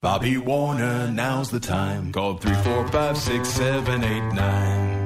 [0.00, 2.12] Bobby Warner, now's the time.
[2.12, 4.97] Call 345 6789.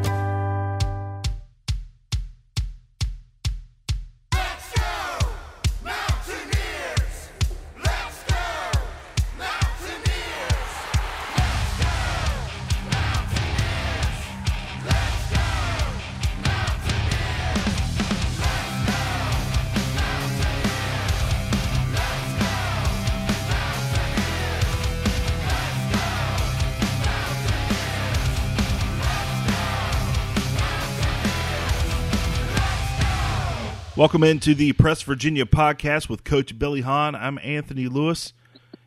[34.02, 37.15] Welcome into the Press Virginia podcast with Coach Billy Hahn.
[37.15, 38.33] I'm Anthony Lewis,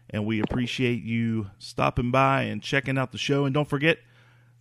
[0.09, 3.45] and we appreciate you stopping by and checking out the show.
[3.45, 3.99] And don't forget,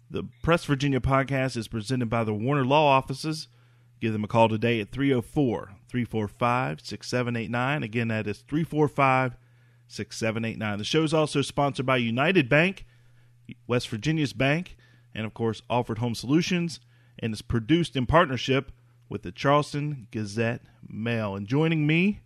[0.09, 3.49] the Press Virginia podcast is presented by the Warner Law Offices.
[4.01, 7.83] Give them a call today at 304 345 6789.
[7.83, 9.37] Again, that is 345
[9.89, 10.79] 6789.
[10.79, 12.87] The show is also sponsored by United Bank,
[13.67, 14.77] West Virginia's bank,
[15.13, 16.79] and of course, Alford Home Solutions,
[17.19, 18.71] and is produced in partnership
[19.15, 21.37] with the Charleston Gazette Mail.
[21.37, 22.23] And joining me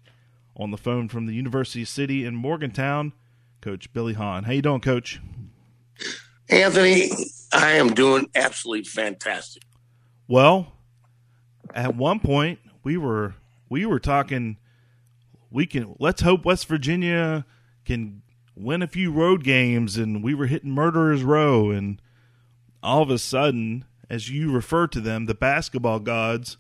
[0.57, 3.13] on the phone from the University City in Morgantown,
[3.61, 4.45] Coach Billy Hahn.
[4.45, 5.21] How you doing, Coach?
[6.49, 7.11] Anthony,
[7.53, 9.65] I am doing absolutely fantastic.
[10.29, 10.73] Well,
[11.75, 13.35] at one point we were
[13.69, 14.57] we were talking
[15.51, 17.45] we can let's hope West Virginia
[17.85, 18.23] can
[18.57, 22.01] win a few road games and we were hitting murderers row and
[22.83, 26.57] all of a sudden as you refer to them the basketball gods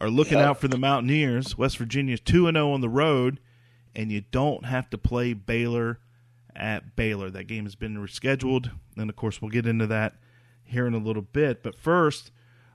[0.00, 0.50] are looking Yeah.
[0.50, 1.56] out for the Mountaineers.
[1.58, 3.40] West Virginia's 2 and 0 on the road
[3.94, 5.98] and you don't have to play Baylor
[6.54, 7.30] at Baylor.
[7.30, 10.14] That game has been rescheduled and of course we'll get into that
[10.64, 11.62] here in a little bit.
[11.62, 12.30] But first,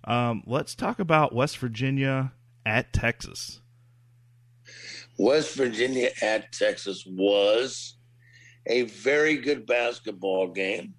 [0.05, 2.33] um, let's talk about West Virginia
[2.66, 3.61] at Texas.
[5.17, 7.95] West Virginia at Texas was
[8.66, 10.95] a very good basketball game,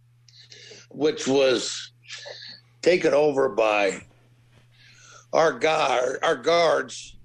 [0.90, 1.92] which was
[2.82, 4.02] taken over by
[5.34, 6.18] our guard.
[6.22, 7.16] Our guards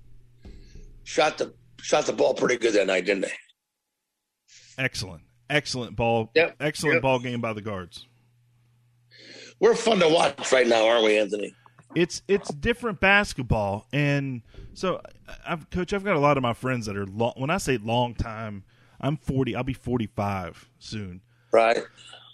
[1.03, 3.33] shot the shot the ball pretty good that night, didn't they?
[4.77, 7.01] Excellent, excellent ball, Yep, excellent yep.
[7.01, 8.05] ball game by the guards.
[9.59, 11.53] We're fun to watch right now, aren't we, Anthony?
[11.95, 14.41] It's it's different basketball, and
[14.73, 15.01] so
[15.45, 15.91] I've coach.
[15.91, 17.33] I've got a lot of my friends that are long.
[17.35, 18.63] When I say long time,
[19.01, 19.55] I'm forty.
[19.55, 21.21] I'll be forty five soon.
[21.51, 21.79] Right.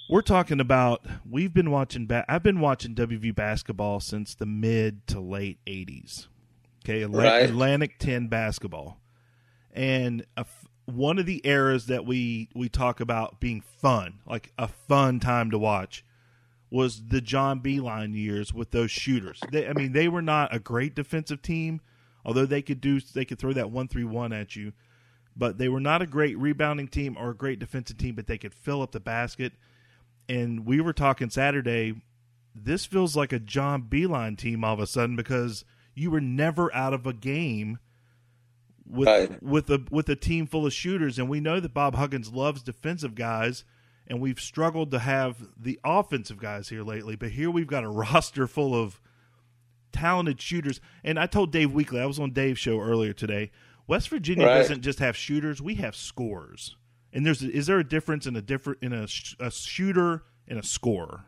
[0.10, 2.06] We're talking about we've been watching.
[2.06, 6.28] Ba- I've been watching WV basketball since the mid to late '80s.
[6.84, 7.50] Okay, Right.
[7.50, 9.00] Atlantic Ten basketball,
[9.74, 14.52] and a f- one of the eras that we we talk about being fun, like
[14.60, 16.06] a fun time to watch,
[16.70, 19.40] was the John Beilein years with those shooters.
[19.52, 21.82] They, I mean, they were not a great defensive team,
[22.24, 24.74] although they could do they could throw that one three one at you,
[25.36, 28.14] but they were not a great rebounding team or a great defensive team.
[28.14, 29.54] But they could fill up the basket.
[30.28, 32.02] And we were talking Saturday.
[32.56, 36.74] This feels like a John Beilein team all of a sudden because you were never
[36.74, 37.80] out of a game
[38.88, 39.42] with Right.
[39.44, 42.62] with a with a team full of shooters, and we know that Bob Huggins loves
[42.64, 43.64] defensive guys,
[44.08, 47.16] and we've struggled to have the offensive guys here lately.
[47.16, 49.02] But here we've got a roster full of
[49.92, 50.80] talented shooters.
[51.04, 53.52] And I told Dave Weekley, I was on Dave's show earlier today.
[53.88, 54.58] West Virginia Right.
[54.60, 56.76] doesn't just have shooters; we have scorers.
[57.16, 60.60] And there's is there a difference in a different in a, sh- a shooter and
[60.60, 61.24] a scorer?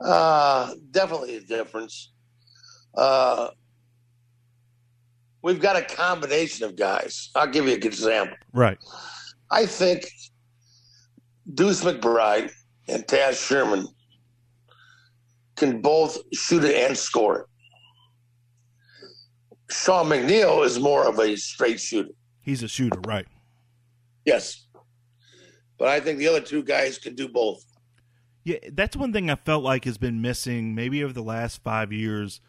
[0.00, 2.10] Uh, definitely a difference.
[2.96, 3.50] Uh,
[5.40, 7.30] we've got a combination of guys.
[7.36, 8.36] I'll give you an example.
[8.52, 8.76] Right.
[9.52, 10.10] I think
[11.54, 12.50] Deuce McBride
[12.88, 13.86] and Taz Sherman
[15.54, 17.46] can both shoot it and score it.
[19.70, 22.10] Sean McNeil is more of a straight shooter.
[22.40, 23.26] He's a shooter, right?
[24.24, 24.66] Yes.
[25.78, 27.64] But I think the other two guys can do both.
[28.44, 31.92] Yeah, that's one thing I felt like has been missing maybe over the last five
[31.92, 32.40] years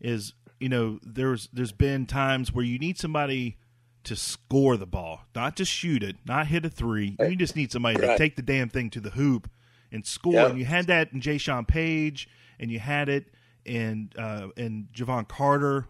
[0.00, 3.58] is you know there's there's been times where you need somebody
[4.04, 7.16] to score the ball, not just shoot it, not hit a three.
[7.20, 9.48] You just need somebody to take the damn thing to the hoop
[9.92, 10.32] and score.
[10.34, 10.46] Yeah.
[10.48, 12.28] And you had that in Jaysean Paige,
[12.58, 13.26] and you had it
[13.64, 15.86] in uh, in Jevon Carter,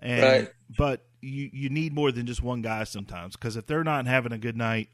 [0.00, 0.48] and Right.
[0.76, 4.32] but you you need more than just one guy sometimes because if they're not having
[4.32, 4.88] a good night,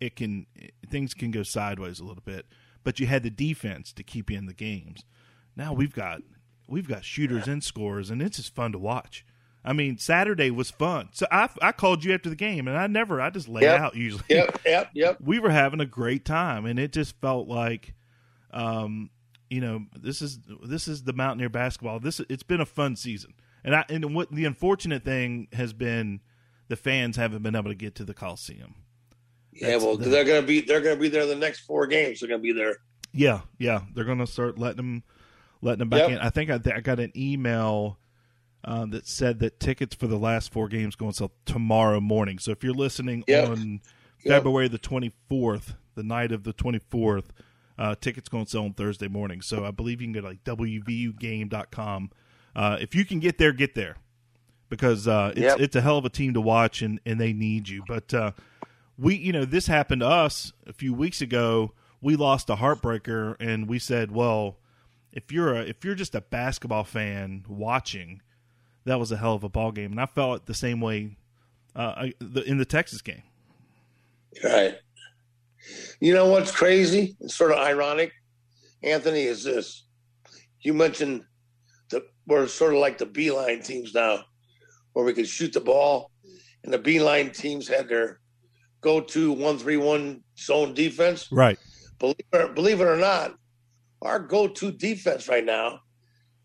[0.00, 0.46] it can
[0.88, 2.46] things can go sideways a little bit.
[2.82, 5.04] But you had the defense to keep you in the games.
[5.56, 6.22] Now we've got
[6.68, 9.24] we've got shooters and scorers, and it's just fun to watch.
[9.62, 11.10] I mean, Saturday was fun.
[11.12, 13.80] So I I called you after the game, and I never I just lay Yep.
[13.80, 14.24] out usually.
[14.30, 15.18] Yep, yep, yep.
[15.24, 17.92] we were having a great time, and it just felt like,
[18.52, 19.10] um,
[19.50, 22.00] you know, this is this is the Mountaineer basketball.
[22.00, 23.34] This it's been a fun season,
[23.64, 26.20] and I and what the unfortunate thing has been,
[26.68, 28.74] the fans haven't been able to get to the Coliseum.
[29.52, 32.20] Yeah, That's well, the- they're gonna be they're gonna be there the next four games.
[32.20, 32.76] They're gonna be there.
[33.12, 35.02] Yeah, yeah, they're going to start letting them
[35.62, 36.10] letting them back Yep.
[36.10, 36.18] in.
[36.18, 37.98] I think I, I got an email
[38.62, 42.38] uh, that said that tickets for the last four games go on sale tomorrow morning.
[42.38, 43.48] So if you're listening Yep.
[43.48, 43.80] on
[44.24, 44.34] Yep.
[44.36, 47.30] February the 24th, the night of the 24th,
[47.78, 49.40] uh, tickets go on sale on Thursday morning.
[49.40, 52.10] So I believe you can go to like wvugame.com.
[52.60, 53.96] Uh, if you can get there, get there
[54.68, 55.60] because uh, it's Yep.
[55.60, 57.82] it's a hell of a team to watch and, and they need you.
[57.88, 58.32] But uh,
[58.98, 61.72] we, you know, this happened to us a few weeks ago.
[62.02, 64.58] We lost a heartbreaker, and we said, well,
[65.10, 68.20] if you're a if you're just a basketball fan watching,
[68.84, 71.16] that was a hell of a ball game, and I felt the same way
[71.74, 73.22] uh, the, in the Texas game.
[74.44, 74.76] Right.
[75.98, 77.16] You know what's crazy?
[77.20, 78.12] It's sort of ironic,
[78.82, 79.86] Anthony, is this.
[80.60, 81.24] You mentioned
[82.26, 84.24] we're sort of like the Beilein teams now,
[84.92, 86.10] where we could shoot the ball,
[86.64, 88.20] and the Beilein teams had their
[88.80, 91.28] go to one three one zone defense.
[91.30, 91.58] Right.
[91.98, 93.34] Believe it, or, believe it or not,
[94.02, 95.80] our go to defense right now,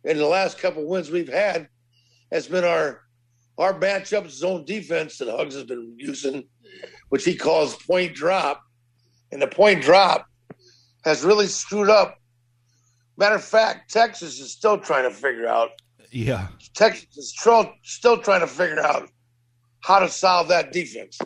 [0.04, 1.68] in the last couple wins we've had,
[2.32, 3.02] has been our
[3.58, 6.44] our matchup zone defense that Hugs has been using,
[7.10, 8.62] which he calls point drop.
[9.32, 10.28] And the point drop
[11.04, 12.18] has really screwed up.
[13.18, 15.72] Matter of fact, Texas is still trying to figure out.
[16.12, 16.48] Yeah.
[16.74, 19.10] Texas is still, still trying to figure out
[19.82, 21.20] how to solve that defense.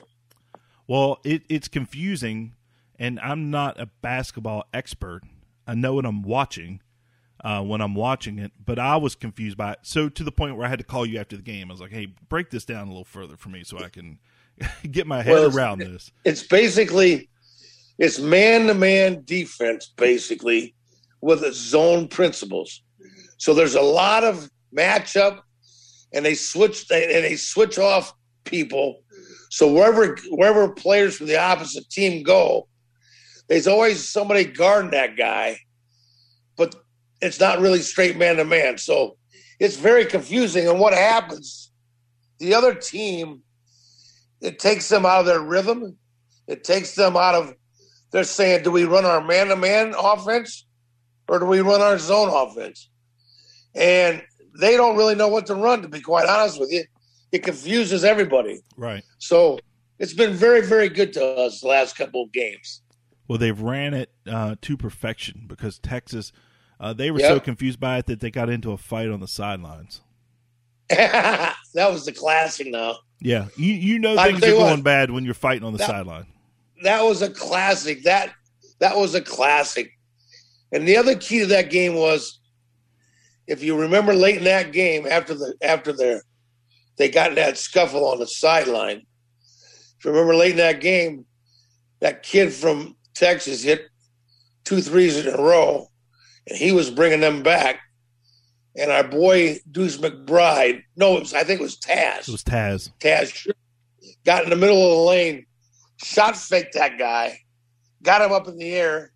[0.87, 2.53] Well, it, it's confusing,
[2.97, 5.21] and I'm not a basketball expert.
[5.67, 6.81] I know what I'm watching
[7.43, 9.79] uh, when I'm watching it, but I was confused by it.
[9.83, 11.69] So to the point where I had to call you after the game.
[11.69, 14.19] I was like, "Hey, break this down a little further for me so I can
[14.91, 17.29] get my head Well, around this." It's basically
[17.97, 20.73] it's man to man defense, basically,
[21.21, 22.81] with zone principles.
[23.37, 25.39] So there's a lot of matchup,
[26.13, 28.13] and they switch they, and they switch off
[28.45, 29.01] people.
[29.49, 32.67] So wherever wherever players from the opposite team go,
[33.47, 35.57] there's always somebody guarding that guy,
[36.55, 36.75] but
[37.21, 38.77] it's not really straight man to man.
[38.77, 39.17] So
[39.59, 40.67] it's very confusing.
[40.67, 41.71] And what happens?
[42.39, 43.41] The other team,
[44.41, 45.97] it takes them out of their rhythm.
[46.47, 47.53] It takes them out of.
[48.11, 50.65] They're saying, do we run our man to man offense,
[51.29, 52.89] or do we run our zone offense?
[53.75, 54.21] And
[54.59, 55.81] they don't really know what to run.
[55.83, 56.83] To be quite honest with you,
[57.31, 58.59] it confuses everybody.
[58.75, 59.03] Right.
[59.19, 59.59] So
[59.99, 62.81] it's been very, very good to us the last couple of games.
[63.27, 66.31] Well, they've ran it uh, to perfection because Texas,
[66.79, 69.27] uh, they were so confused by it that they got into a fight on the
[69.27, 70.01] sidelines.
[70.89, 72.65] that was the classic.
[72.67, 75.73] Now Yeah, you you know things are you what, going bad when you're fighting on
[75.73, 76.25] the that- sideline.
[76.81, 78.01] that was a classic.
[78.03, 78.33] That
[78.79, 79.91] that was a classic.
[80.71, 82.39] And the other key to that game was,
[83.47, 86.21] if you remember late in that game, after the after the
[86.99, 89.01] they got in that scuffle on the sideline.
[89.97, 91.25] If you remember late in that game,
[92.01, 93.87] that kid from Texas hit
[94.65, 95.87] two threes in a row,
[96.45, 97.79] and he was bringing them back.
[98.75, 102.27] And our boy Deuce McBride, no, it was, I think it was Taz.
[102.27, 102.91] It was Taz.
[102.99, 103.51] Taz
[104.25, 105.45] got in the middle of the lane,
[106.03, 107.39] shot faked that guy,
[108.03, 109.11] got him up in the air,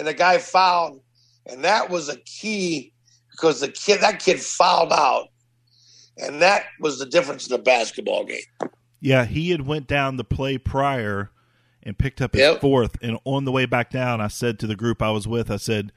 [0.00, 1.02] and the guy fouled.
[1.46, 2.92] And that was a key
[3.30, 5.28] because the kid that kid fouled out.
[6.16, 8.40] And that was the difference in the basketball game.
[9.00, 11.30] Yeah, he had went down the play prior
[11.82, 12.60] and picked up his Yep.
[12.62, 12.96] fourth.
[13.02, 15.56] And on the way back down, I said to the group I was with, I
[15.56, 15.92] said,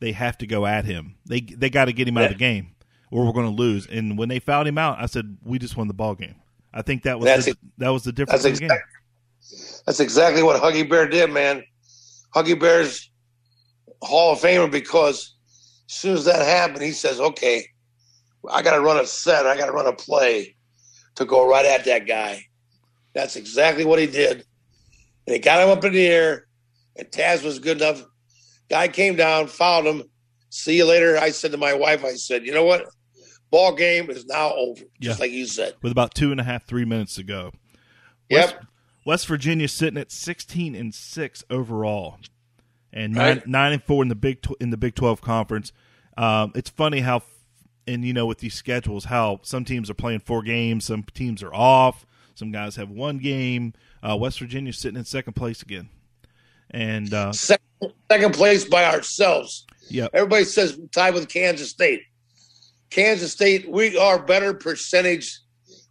[0.00, 1.14] they have to go at him.
[1.26, 2.74] They they got to get him out of the game,
[3.10, 3.86] or we're going to lose.
[3.86, 6.34] And when they fouled him out, I said, we just won the ball game.
[6.74, 8.82] I think that was the, that was the difference That's in the game.
[9.86, 11.62] that's exactly what Huggy Bear did, man.
[12.34, 13.10] Huggy Bear's
[14.02, 15.34] Hall of Famer because
[15.88, 17.66] as soon as that happened, he says, "Okay,
[18.50, 19.46] I got to run a set.
[19.46, 20.56] I got to run a play
[21.16, 22.44] to go right at that guy."
[23.14, 24.44] That's exactly what he did.
[25.26, 26.46] And he got him up in the air,
[26.96, 28.02] and Taz was good enough.
[28.70, 30.02] Guy came down, fouled him.
[30.50, 31.16] See you later.
[31.18, 32.86] I said to my wife, I said, "You know what?
[33.50, 35.22] Ball game is now over." Just Yeah.
[35.22, 35.74] like you said.
[35.82, 37.52] With about two and a half, three minutes to go.
[38.30, 38.46] Yep.
[38.46, 38.56] West,
[39.04, 42.18] West Virginia sitting at sixteen and six overall,
[42.92, 43.46] and nine Right.
[43.46, 45.72] nine and four in the big in the Big Twelve conference.
[46.16, 47.22] Um, it's funny how,
[47.86, 51.42] and you know, with these schedules, how some teams are playing four games, some teams
[51.42, 53.72] are off, some guys have one game.
[54.02, 55.88] Uh, West Virginia's sitting in second place again,
[56.70, 59.66] and uh, Second, second place by ourselves.
[59.88, 62.02] yep, Everybody says tied with Kansas State.
[62.90, 65.38] Kansas State, we are better percentage.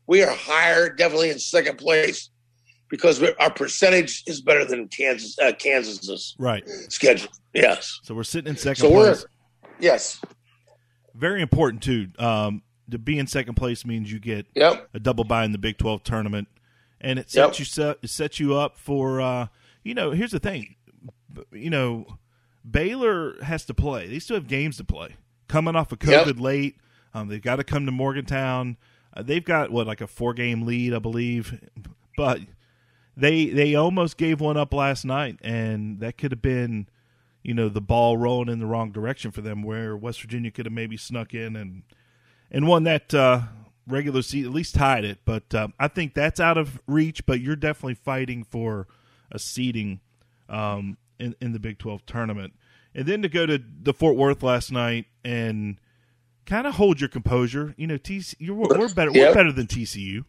[0.08, 2.30] We are higher, definitely in second place,
[2.92, 5.36] because we're, our percentage is better than Kansas.
[5.40, 6.68] Uh, Kansas's right.
[6.90, 7.30] schedule.
[7.54, 8.00] Yes.
[8.04, 9.26] So we're sitting in second So we're place.
[9.80, 10.22] yes.
[11.16, 12.10] Very important too.
[12.20, 14.90] Um, to be in second place means you get Yep.
[14.94, 16.48] a double bye in the Big 12 tournament.
[17.04, 17.48] and it Yep.
[17.56, 19.48] sets you set, it sets you up for uh,
[19.84, 20.12] you know.
[20.12, 20.76] Here's the thing,
[21.52, 22.06] you know,
[22.70, 24.08] Baylor has to play.
[24.08, 25.16] They still have games to play.
[25.48, 26.26] Coming off of Yep.
[26.28, 26.76] COVID late,
[27.14, 28.78] um, they've got to come to Morgantown.
[29.16, 31.60] Uh, they've got what like a four game lead, I believe,
[32.16, 32.40] but
[33.16, 36.88] they they almost gave one up last night, and that could have been,
[37.44, 40.66] you know, the ball rolling in the wrong direction for them, where West Virginia could
[40.66, 41.84] have maybe snuck in and
[42.50, 43.42] and won that uh,
[43.88, 45.20] regular season, at least tied it.
[45.26, 47.26] But uh, I think that's out of reach.
[47.26, 48.88] But you're definitely fighting for
[49.32, 50.00] a seeding
[50.50, 52.54] um, in in the Big Twelve tournament,
[52.96, 55.78] and then to go to the Fort Worth last night and
[56.46, 57.74] kind of hold your composure.
[57.78, 59.12] You know, TC, you're, we're better.
[59.12, 60.26] We're better than TCU,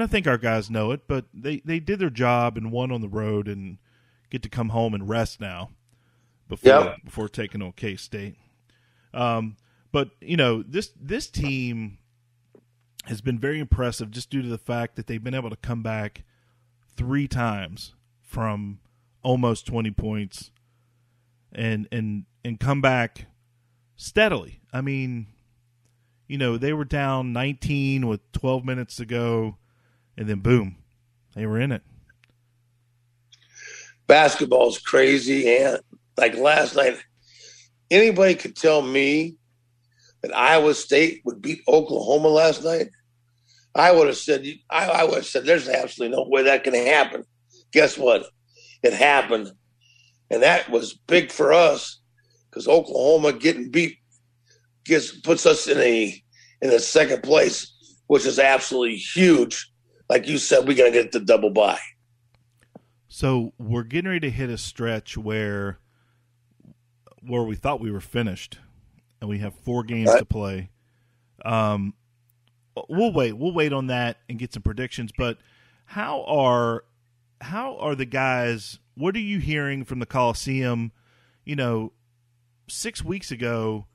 [0.00, 1.08] and I think our guys know it.
[1.08, 3.78] But they they did their job and won on the road and
[4.30, 5.70] get to come home and rest now
[6.48, 6.96] before Yep.
[7.04, 8.36] before taking on K State.
[9.12, 9.56] Um,
[9.90, 11.98] but you know this this team
[13.06, 15.82] has been very impressive just due to the fact that they've been able to come
[15.82, 16.22] back
[16.96, 18.78] three times from
[19.22, 20.50] almost 20 points
[21.52, 23.26] and and and come back
[23.96, 24.60] steadily.
[24.72, 25.26] I mean,
[26.28, 29.56] you know, they were down 19 with 12 minutes to go
[30.18, 30.76] and then boom,
[31.34, 31.82] they were in it.
[34.08, 35.80] basketball's crazy and
[36.16, 36.96] like last night
[37.90, 39.36] anybody could tell me
[40.22, 42.88] that iowa state would beat oklahoma last night
[43.74, 46.74] i would have said i, I would have said there's absolutely no way that can
[46.74, 47.24] happen.
[47.70, 48.24] Guess what?
[48.82, 49.52] It happened.
[50.30, 52.00] And that was big for us
[52.50, 53.98] because oklahoma getting beat
[54.84, 56.22] gets puts us in a
[56.62, 57.70] in the second place
[58.06, 59.70] which is absolutely huge
[60.08, 61.78] like you said we got to get the double bye
[63.08, 65.78] So we're getting ready to hit a stretch where
[67.22, 68.58] where we thought we were finished,
[69.20, 70.18] and we have four games Right.
[70.20, 70.70] to play.
[71.44, 71.94] Um,
[72.88, 73.32] we'll wait.
[73.36, 75.10] We'll wait on that and get some predictions.
[75.16, 75.38] But
[75.86, 76.84] how are
[77.40, 78.78] how are the guys?
[78.94, 80.92] What are you hearing from the Coliseum?
[81.44, 81.92] You know,
[82.68, 83.86] six weeks ago,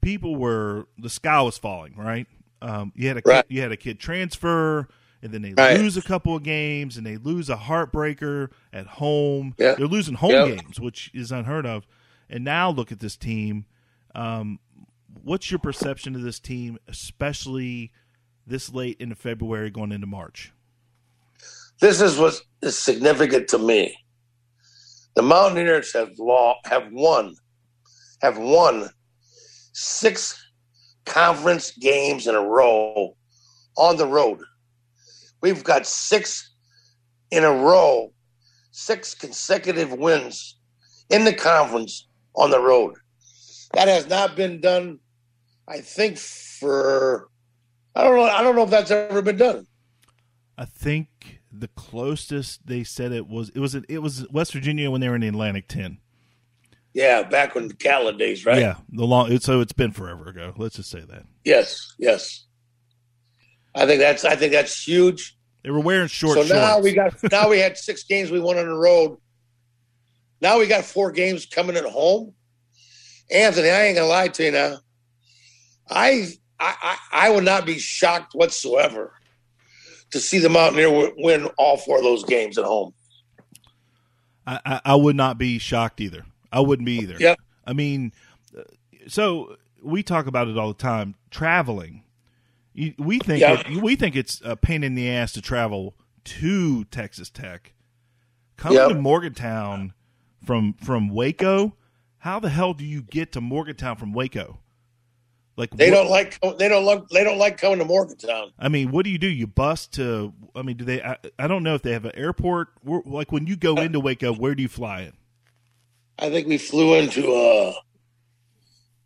[0.00, 1.96] people were the sky was falling.
[1.96, 2.26] Right?
[2.60, 3.44] Um, you had a Right.
[3.48, 4.88] kid, you had a kid transfer,
[5.22, 5.78] and then they Right.
[5.78, 9.54] lose a couple of games, and they lose a heartbreaker at home.
[9.76, 10.46] They're losing home Yeah.
[10.56, 11.86] games, which is unheard of.
[12.28, 13.66] And now look at this team.
[14.14, 14.58] Um,
[15.22, 17.92] what's your perception of this team, especially
[18.46, 20.52] this late into February going into March?
[21.80, 23.96] this is what is significant to me.
[25.14, 27.34] The Mountaineers have law have won,
[28.20, 28.88] have won
[29.72, 30.40] six
[31.04, 33.16] conference games in a row
[33.76, 34.38] on the road.
[35.42, 36.50] We've got six
[37.30, 38.12] in a row,
[38.70, 40.56] six consecutive wins
[41.10, 42.94] in the conference on the road.
[43.74, 44.98] That has not been done,
[45.66, 47.28] I think, for
[47.94, 48.22] I don't know.
[48.22, 49.66] I don't know if that's ever been done.
[50.56, 55.00] I think the closest they said it was it was it was West Virginia when
[55.00, 55.98] they were in the Atlantic Ten.
[56.94, 58.58] Yeah, back when the Cala days, right?
[58.58, 60.52] Yeah, the long so it's been forever ago.
[60.56, 62.46] Let's just say that Yes, yes.
[63.74, 65.36] I think that's I think that's huge.
[65.62, 66.38] they were wearing short.
[66.38, 69.18] so now we got now we had six games we won on the road.
[70.40, 72.34] Now we got four games coming at home.
[73.30, 74.78] Anthony, I ain't gonna lie to you now.
[75.88, 79.14] I I I, I would not be shocked whatsoever
[80.10, 82.92] to see the Mountaineer win all four of those games at home.
[84.46, 86.24] I, I, I would not be shocked either.
[86.52, 87.16] I wouldn't be either.
[87.18, 87.38] Yep.
[87.66, 88.12] I mean,
[88.56, 88.62] uh,
[89.08, 91.14] so we talk about it all the time.
[91.30, 92.04] Traveling,
[92.74, 93.70] You- we think Yep.
[93.70, 97.74] it, we think it's a pain in the ass to travel to Texas Tech.
[98.56, 98.88] Coming Yep.
[98.90, 99.92] to Morgantown
[100.44, 101.74] from from Waco,
[102.18, 104.58] how the hell do you get to Morgantown from Waco?
[105.56, 108.52] Like They what- don't like they don't like they don't like coming to Morgantown.
[108.58, 109.28] I mean, what do you do?
[109.28, 110.32] You bus to?
[110.54, 111.02] I mean, do they?
[111.02, 112.68] I, I don't know if they have an airport.
[112.82, 115.12] Where, like when you go into Waco, where do you fly in?
[116.18, 117.74] I think we flew into uh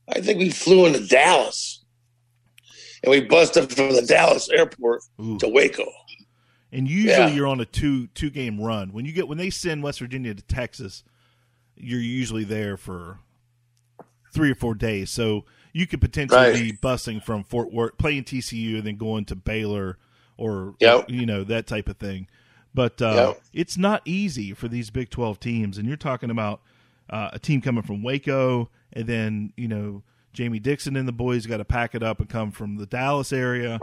[0.09, 1.85] I think we flew into Dallas.
[3.03, 5.39] And we busted from the Dallas airport Ooh.
[5.39, 5.87] to Waco.
[6.73, 7.29] And usually Yeah.
[7.29, 8.93] you're on a two two game run.
[8.93, 11.05] When you get when they send West Virginia to Texas,
[11.77, 13.19] you're usually there for
[14.33, 15.11] three or four days.
[15.11, 16.55] So you could potentially Right.
[16.55, 19.99] be busing from Fort Worth, playing TCU, and then going to Baylor
[20.37, 21.09] or Yep.
[21.11, 22.29] you know that type of thing.
[22.75, 23.43] But uh, Yep.
[23.55, 26.61] it's not easy for these Big Twelve teams, and you're talking about
[27.09, 30.03] uh, a team coming from Waco, and then you know
[30.37, 33.33] Jamie Dixon and the boys got to pack it up and come from the Dallas
[33.33, 33.81] area,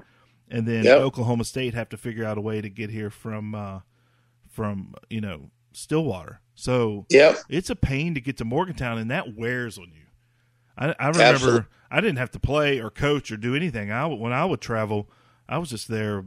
[0.50, 1.00] and then Yep.
[1.00, 3.80] Oklahoma State have to figure out a way to get here from uh,
[4.52, 6.42] from you know Stillwater.
[6.54, 7.38] So Yep.
[7.50, 10.06] it's a pain to get to Morgantown, and that wears on you.
[10.78, 11.66] I, I remember Absolutely.
[11.90, 13.92] I didn't have to play or coach or do anything.
[13.92, 15.10] I when I would travel,
[15.50, 16.26] I was just there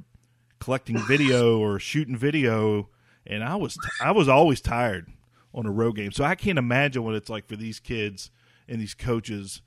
[0.59, 2.88] collecting video or shooting video,
[3.25, 5.06] and I was I was always tired
[5.54, 6.11] on a road game.
[6.11, 8.33] So I can't imagine what it's like for these kids
[8.68, 9.62] and these coaches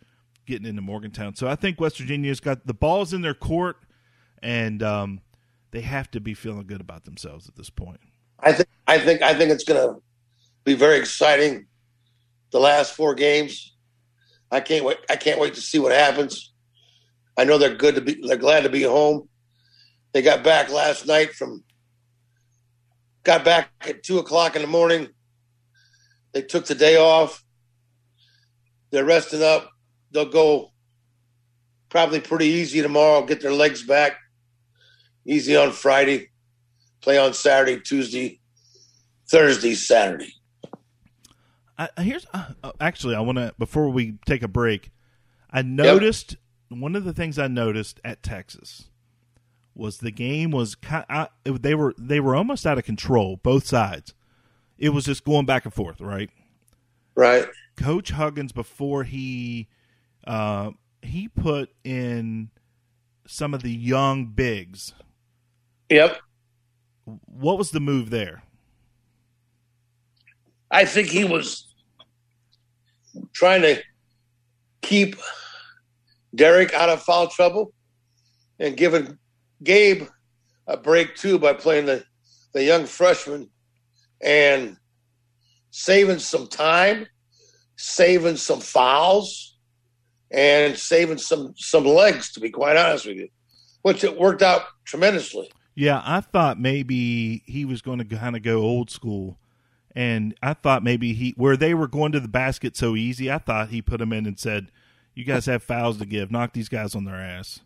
[0.50, 1.36] getting into Morgantown.
[1.36, 3.78] So I think West Virginia's got the balls in their court,
[4.42, 5.22] and um,
[5.72, 8.00] they have to be feeling good about themselves at this point.
[8.40, 10.02] I think I think I think it's going to
[10.66, 11.68] be very exciting.
[12.52, 13.76] The last four games,
[14.52, 14.98] I can't wait.
[15.10, 16.52] I can't wait to see what happens.
[17.38, 18.20] I know they're good to be.
[18.22, 19.30] They're glad to be home.
[20.14, 21.64] They got back last night from.
[23.24, 25.10] Got back at two o'clock in the morning.
[26.32, 27.44] They took the day off.
[28.92, 29.70] They're resting up.
[30.12, 30.72] They'll go
[31.90, 33.26] probably pretty easy tomorrow.
[33.26, 34.18] Get their legs back.
[35.26, 36.30] Easy on Friday
[37.02, 38.40] play on Saturday, Tuesday,
[39.30, 40.34] Thursday, Saturday.
[41.78, 44.92] I, here's uh, uh, actually I want to before we take a break.
[45.50, 46.36] I noticed
[46.68, 48.90] one of the things I noticed at Texas
[49.74, 51.06] was the game was kind.
[51.10, 54.14] I, they were they were almost out of control both sides.
[54.78, 56.30] It was just going back and forth, right?
[57.16, 57.48] Right.
[57.78, 59.70] Coach Huggins before he
[60.30, 60.70] uh,
[61.02, 62.52] he put in
[63.26, 64.94] some of the young bigs.
[65.90, 66.20] Yep.
[67.26, 68.44] What was the move there?
[70.70, 71.74] I think he was
[73.34, 73.82] trying to
[74.84, 75.16] keep
[76.36, 77.74] Derek out of foul trouble
[78.60, 79.18] and giving
[79.64, 80.04] Gabe
[80.68, 82.04] a break too by playing the,
[82.54, 83.50] the young freshman
[84.22, 84.78] and
[85.72, 87.08] saving some time,
[87.78, 89.49] saving some fouls,
[90.32, 93.30] and saving some some legs, to be quite honest with you.
[93.82, 95.50] Which it worked out tremendously.
[95.76, 99.38] Yeah, I thought maybe he was going to kind of go old school,
[99.96, 103.32] and I thought maybe he where they were going to the basket so easy.
[103.32, 104.72] I thought he put them in and said,
[105.16, 106.30] "You guys have fouls to give.
[106.32, 107.62] Knock these guys on their ass."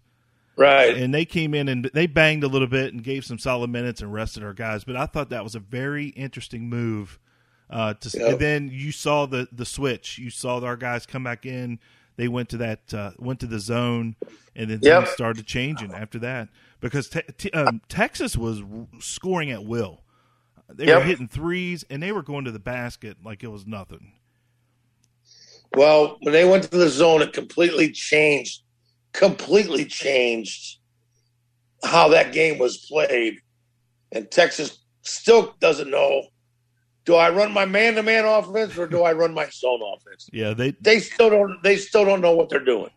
[0.56, 0.96] Right.
[0.96, 4.02] And they came in and they banged a little bit and gave some solid minutes
[4.04, 4.84] and rested our guys.
[4.84, 7.18] But I thought that was a very interesting move.
[7.72, 8.30] Uh, to Yep.
[8.34, 10.20] and then you saw the the switch.
[10.20, 11.80] You saw our guys come back in.
[12.16, 14.16] They went to that uh, went to the zone,
[14.56, 15.04] and then Yep.
[15.04, 18.62] things started changing after that because te- te- um, Texas was
[19.00, 20.02] scoring at will.
[20.70, 24.14] They were hitting threes and they were going to the basket like it was nothing.
[25.74, 28.62] Well, when they went to the zone, it completely changed,
[29.14, 30.80] completely changed
[31.84, 33.36] how that game was played.
[34.12, 36.24] And Texas still doesn't know
[37.06, 40.30] do I run my man to man offense or do I run my zone offense?
[40.32, 42.92] Yeah, they They still don't they still don't know what they're doing.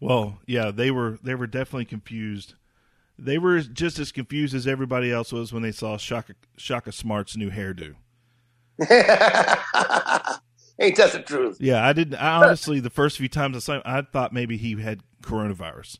[0.00, 2.54] Well, yeah, they were they were definitely confused.
[3.18, 7.36] They were just as confused as everybody else was when they saw Shaka Shaka Smart's
[7.36, 7.94] new hairdo.
[10.78, 11.56] Ain't that the truth?
[11.58, 12.16] Yeah, I didn't.
[12.16, 15.98] I honestly, the first few times I saw him, I thought maybe he had coronavirus.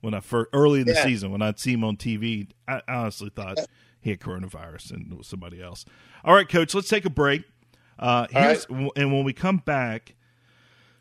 [0.00, 1.04] When I first early in the Yeah.
[1.04, 3.58] season, when I'd see him on TV, I honestly thought
[4.02, 5.84] he had coronavirus and it was somebody else.
[6.24, 7.44] All right, Coach, let's take a break.
[7.98, 10.16] Uh, here's, And when we come back,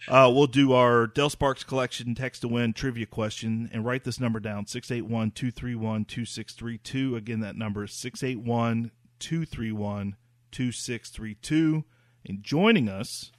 [0.07, 4.19] uh, we'll do our Dell Sparks collection text to win trivia question and write this
[4.19, 7.15] number down 681 231 2632.
[7.15, 10.15] Again, that number is 681 231
[10.51, 11.83] 2632.
[12.25, 13.31] And joining us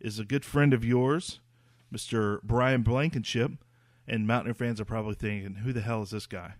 [0.00, 1.40] is a good friend of yours,
[1.92, 2.40] Mr.
[2.42, 3.52] Brian Blankenship.
[4.06, 6.54] And Mountaineer fans are probably thinking, who the hell is this guy?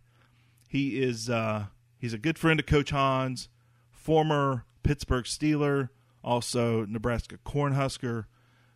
[0.68, 1.66] He is uh,
[2.00, 3.48] he's a good friend of Coach Hahn's,
[3.92, 5.90] former Pittsburgh Steeler,
[6.24, 8.24] also Nebraska Cornhusker,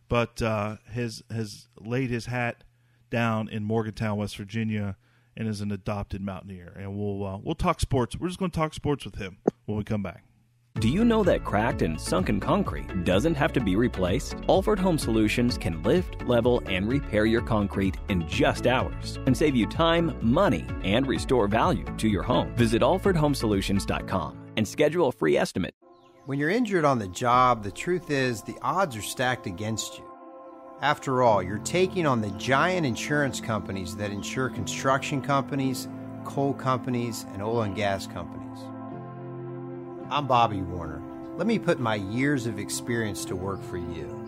[0.07, 2.63] but uh, has has laid his hat
[3.09, 4.97] down in Morgantown, West Virginia,
[5.35, 6.73] and is an adopted Mountaineer.
[6.77, 8.15] And we'll uh, we'll talk sports.
[8.17, 10.23] We're just going to talk sports with him when we come back.
[10.81, 14.35] Do you know that cracked and sunken concrete doesn't have to be replaced?
[14.49, 19.55] Alford Home Solutions can lift, level, and repair your concrete in just hours and save
[19.55, 22.53] you time, money, and restore value to your home.
[22.55, 25.73] Visit alfordhomesolutions.com and schedule a free estimate.
[26.25, 30.03] When you're injured on the job, the truth is the odds are stacked against you.
[30.81, 35.87] After all, you're taking on the giant insurance companies that insure construction companies,
[36.25, 38.74] coal companies, and oil and gas companies.
[40.09, 41.01] I'm Bobby Warner.
[41.35, 44.21] Let me put my years of experience to work for you.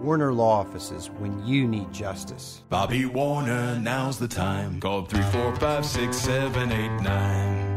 [0.00, 2.62] Warner Law Offices when you need justice.
[2.70, 4.80] Bobby Warner, now's the time.
[4.80, 7.76] Call 345 6789.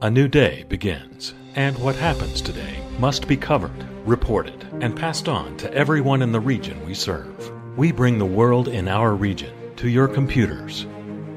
[0.00, 5.58] A new day begins, and what happens today must be covered, reported, and passed on
[5.58, 7.52] to everyone in the region we serve.
[7.76, 10.86] We bring the world in our region to your computers,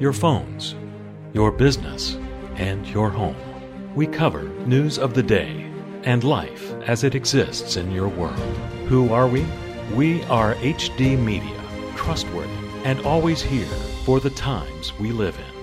[0.00, 0.76] your phones,
[1.34, 2.16] your business,
[2.56, 3.36] and your home.
[3.94, 5.70] We cover news of the day
[6.04, 8.38] and life as it exists in your world.
[8.88, 9.46] Who are we?
[9.94, 11.60] We are HD Media,
[11.96, 13.66] trustworthy and always here
[14.04, 15.62] for the times we live in.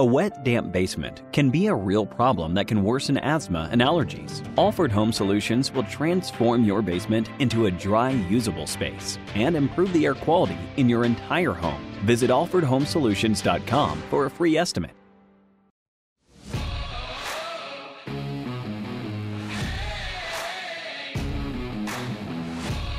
[0.00, 4.46] A wet, damp basement can be a real problem that can worsen asthma and allergies.
[4.56, 10.06] Alford Home Solutions will transform your basement into a dry, usable space and improve the
[10.06, 11.87] air quality in your entire home.
[12.04, 14.92] Visit alfordhomesolutions.com for a free estimate.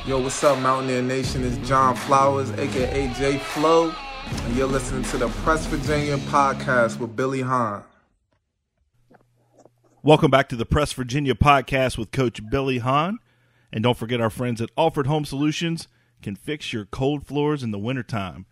[0.09, 1.43] Yo, what's up, Mountaineer Nation?
[1.43, 3.93] It's John Flowers, aka J Flow,
[4.43, 7.83] and you're listening to the Press Virginia podcast with Billy Hahn.
[10.01, 13.19] Welcome back to the Press Virginia podcast with Coach Billy Hahn.
[13.71, 15.87] And don't forget our friends at Alford Home Solutions
[16.23, 18.47] can fix your cold floors in the wintertime.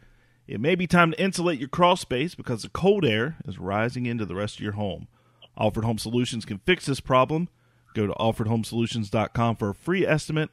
[0.47, 4.05] It may be time to insulate your crawl space because the cold air is rising
[4.05, 5.07] into the rest of your home.
[5.59, 7.49] Alford Home Solutions can fix this problem.
[7.93, 10.49] Go to alfordhomesolutions.com for a free estimate.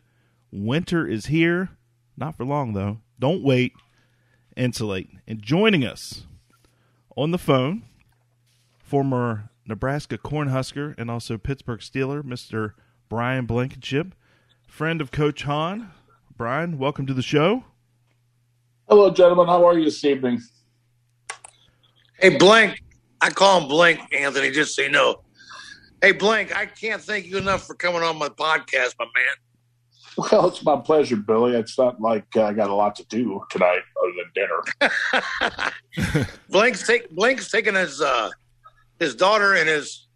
[0.50, 1.70] Winter is here.
[2.16, 2.98] Not for long, though.
[3.20, 3.72] Don't wait.
[4.56, 5.10] Insulate.
[5.28, 6.26] And joining us
[7.16, 7.82] on the phone,
[8.78, 12.72] former Nebraska Cornhusker and also Pittsburgh Steeler, Mr.
[13.08, 14.14] Brian Blankenship,
[14.66, 15.90] friend of Coach Hahn.
[16.36, 17.64] Brian, welcome to the show.
[18.96, 19.48] Hello, gentlemen.
[19.48, 20.40] How are you this evening?
[22.20, 22.80] Hey, Blank.
[23.20, 25.16] I call him Blank, Anthony, just so you know.
[26.00, 29.34] Hey, Blank, I can't thank you enough for coming on my podcast, my man.
[30.16, 31.56] Well, it's my pleasure, Billy.
[31.56, 34.12] It's not like uh, I got a lot to do tonight other
[34.78, 34.92] than
[35.98, 36.30] dinner.
[36.48, 38.30] Blank's take Blank's taking his uh
[39.00, 40.06] his daughter and his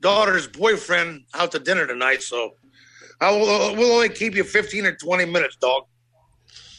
[0.00, 2.54] daughter's boyfriend out to dinner tonight, so
[3.20, 5.84] I will we'll only keep you fifteen or twenty minutes, dog.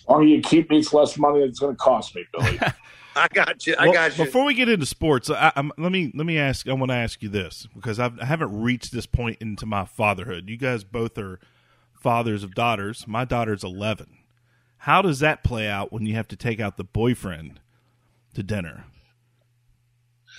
[0.07, 2.59] Or you keep me, it's less money than it's going to cost me, Billy.
[3.15, 3.75] I got you.
[3.77, 4.25] I Well, got you.
[4.25, 6.67] Before we get into sports, I, I'm, let me let me ask.
[6.67, 9.85] I want to ask you this because I've, I haven't reached this point into my
[9.85, 10.49] fatherhood.
[10.49, 11.39] You guys both are
[11.93, 13.07] fathers of daughters.
[13.07, 14.07] My daughter's 11.
[14.81, 17.59] How does that play out when you have to take out the boyfriend
[18.35, 18.85] to dinner?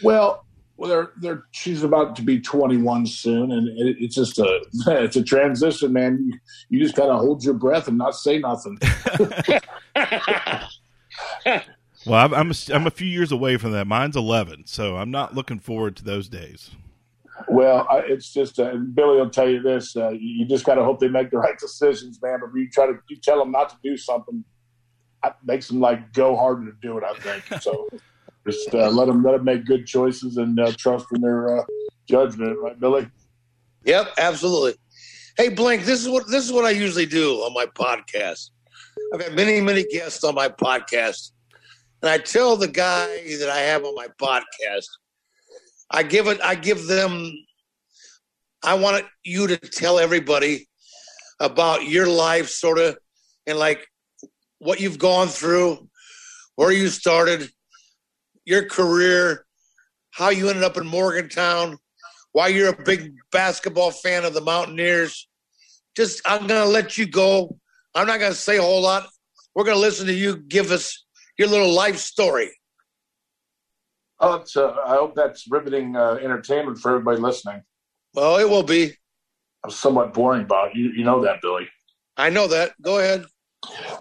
[0.03, 0.45] well,
[0.79, 5.17] well, they're, they're, she's about to be 21 soon, and it, it's just a it's
[5.17, 6.19] a transition, man.
[6.25, 6.39] You,
[6.71, 8.79] you just kind of hold your breath and not say nothing.
[12.07, 13.87] Well, I'm I'm a, I'm a few years away from that.
[13.87, 16.71] Mine's 11, so I'm not looking forward to those days.
[17.49, 20.77] Well, I, it's just uh, Billy will tell you this: uh, you, you just got
[20.77, 22.39] to hope they make the right decisions, man.
[22.41, 24.45] But you try to you tell them not to do something,
[25.25, 27.05] it makes them like go harder to do it.
[27.05, 27.89] I think so.
[28.49, 31.65] Just uh, let them let them make good choices and uh, trust in their uh,
[32.09, 33.07] judgment, right, Billy?
[33.85, 34.75] Yep, absolutely.
[35.37, 38.49] Hey, Blank, this is what this is what I usually do on my podcast.
[39.13, 41.33] I've had many, many guests on my podcast,
[42.01, 43.07] and I tell the guy
[43.39, 44.87] that I have on my podcast,
[45.91, 47.31] I give it, I give them,
[48.63, 50.67] I want you to tell everybody
[51.39, 52.97] about your life, sort of,
[53.47, 53.87] and like
[54.59, 55.87] what you've gone through,
[56.57, 57.51] where you started,
[58.49, 59.45] your career,
[60.11, 61.79] how you ended up in Morgantown,
[62.33, 65.29] why you're a big basketball fan of the Mountaineers.
[65.95, 67.59] Just, I'm going to let you go.
[67.95, 69.07] I'm not going to say a whole lot.
[69.55, 71.05] We're going to listen to you give us
[71.37, 72.51] your little life story.
[74.19, 77.63] Oh, uh, I hope that's riveting uh, entertainment for everybody listening.
[78.15, 78.95] Well, it will be.
[79.63, 80.71] I'm somewhat boring, Bob.
[80.75, 81.69] You you know that, Billy.
[82.17, 82.73] I know that.
[82.83, 83.27] Go ahead.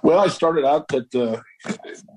[0.02, 1.42] Well, I started out at uh,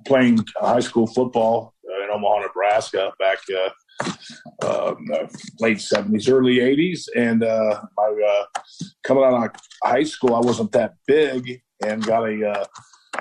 [0.06, 1.74] playing high school football
[2.10, 4.10] in Omaha, Nebraska, back uh,
[4.66, 5.26] um, uh,
[5.60, 8.60] late '70s, early '80s, and uh, my uh,
[9.04, 9.50] coming out of
[9.84, 12.66] high school, I wasn't that big, and got a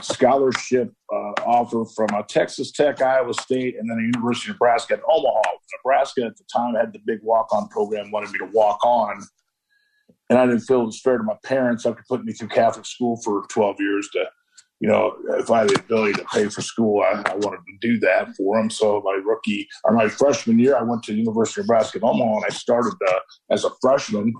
[0.01, 5.41] scholarship offer from Texas Tech, Iowa State, and then the University of Nebraska in Omaha.
[5.77, 9.21] Nebraska at the time had the big walk-on program, wanted me to walk on.
[10.29, 11.85] And I didn't feel it was fair to my parents.
[11.85, 14.25] After putting me through Catholic school for 12 years to,
[14.79, 17.77] you know, if I had the ability to pay for school, I, I wanted to
[17.81, 18.69] do that for them.
[18.69, 22.37] So my rookie or my freshman year, I went to the University of Nebraska Omaha
[22.37, 23.19] and I started uh,
[23.51, 24.33] as a freshman.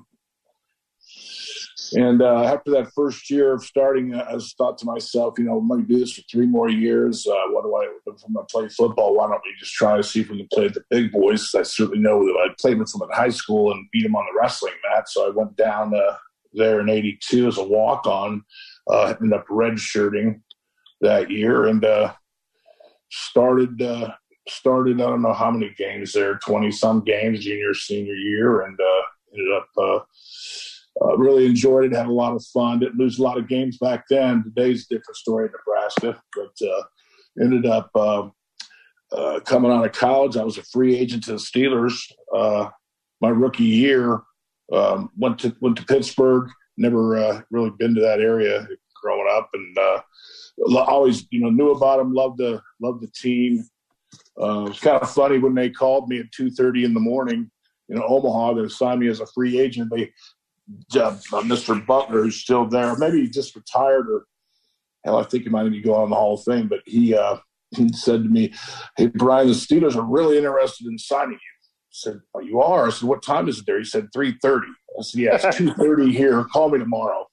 [1.94, 5.58] And uh, after that first year of starting, I just thought to myself, you know,
[5.58, 7.26] I'm going to do this for three more years.
[7.28, 9.98] Uh, what do I, if I'm going to play football, why don't we just try
[9.98, 11.50] to see if we can play the big boys?
[11.56, 14.26] I certainly know that I played with them in high school and beat them on
[14.26, 15.10] the wrestling mat.
[15.10, 16.16] So I went down uh,
[16.54, 18.44] there in 82 as a walk on,
[18.90, 20.42] uh, ended up redshirting
[21.02, 22.14] that year and uh,
[23.12, 24.12] started, uh,
[24.48, 28.80] started, I don't know how many games there, 20 some games, junior, senior year, and
[28.80, 29.02] uh,
[29.34, 30.00] ended up, uh,
[31.02, 31.96] uh, really enjoyed it.
[31.96, 32.80] Had a lot of fun.
[32.80, 34.44] Didn't lose a lot of games back then.
[34.44, 36.84] Today's a different story in Nebraska, but uh,
[37.42, 38.28] ended up uh,
[39.16, 40.36] uh, coming out of college.
[40.36, 41.98] I was a free agent to the Steelers.
[43.22, 44.22] My rookie year,
[44.72, 46.50] um, went to went to Pittsburgh.
[46.80, 48.68] Never uh, really been to that area.
[49.02, 50.02] growing up, and uh,
[50.82, 53.64] always you know knew about them, Loved the loved the team.
[54.42, 57.00] Uh, it was kind of funny when they called me at two thirty in the
[57.00, 57.52] morning
[57.90, 59.92] in Omaha to sign me as a free agent.
[59.94, 60.12] They
[60.96, 61.86] uh, Mr.
[61.86, 64.26] Butler, who's still there, maybe he just retired or
[65.04, 66.68] hell, I think he might even go on the Hall of Fame.
[66.68, 67.38] But he, uh,
[67.72, 68.54] he said to me,
[68.98, 71.59] "Hey Brian, the Steelers are really interested in signing you."
[72.02, 74.62] Said, oh, "You are?" I said, "What time is it there?" He said, 3.30.
[74.98, 76.44] I said, "Yeah, it's two thirty here.
[76.46, 77.28] Call me tomorrow."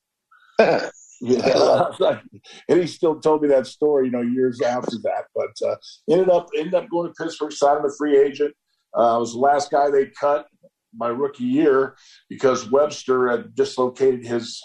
[1.20, 1.88] Yeah,
[2.68, 5.24] and he still told me that story, you know, years after that.
[5.34, 5.76] But uh,
[6.10, 8.54] ended up ended up going to Pittsburgh, signing a free agent.
[8.96, 10.46] Uh, I was the last guy they cut
[10.94, 11.96] my rookie year
[12.28, 14.60] because Webster had dislocated his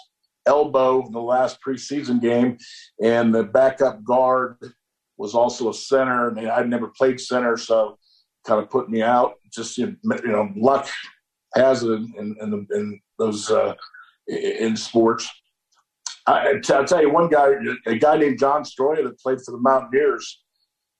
[0.46, 2.58] elbow in the last preseason game,
[3.02, 4.56] and the backup guard
[5.16, 7.98] was also a center, and I'd never played center, so
[8.46, 9.34] kind of put me out.
[9.52, 10.88] Just you know, luck
[11.54, 13.74] has it in, in, in those uh,
[14.26, 15.28] in sports.
[16.26, 17.48] I, will tell you one guy,
[17.86, 20.42] a guy named John Stroya that played for the Mountaineers,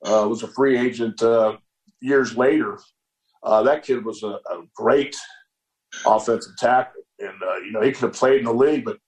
[0.05, 1.57] uh, was a free agent uh,
[2.01, 2.79] years later.
[3.43, 5.17] Uh, that kid was a, a, great
[6.07, 8.99] offensive tackle, and uh, you know he could have played in the league, but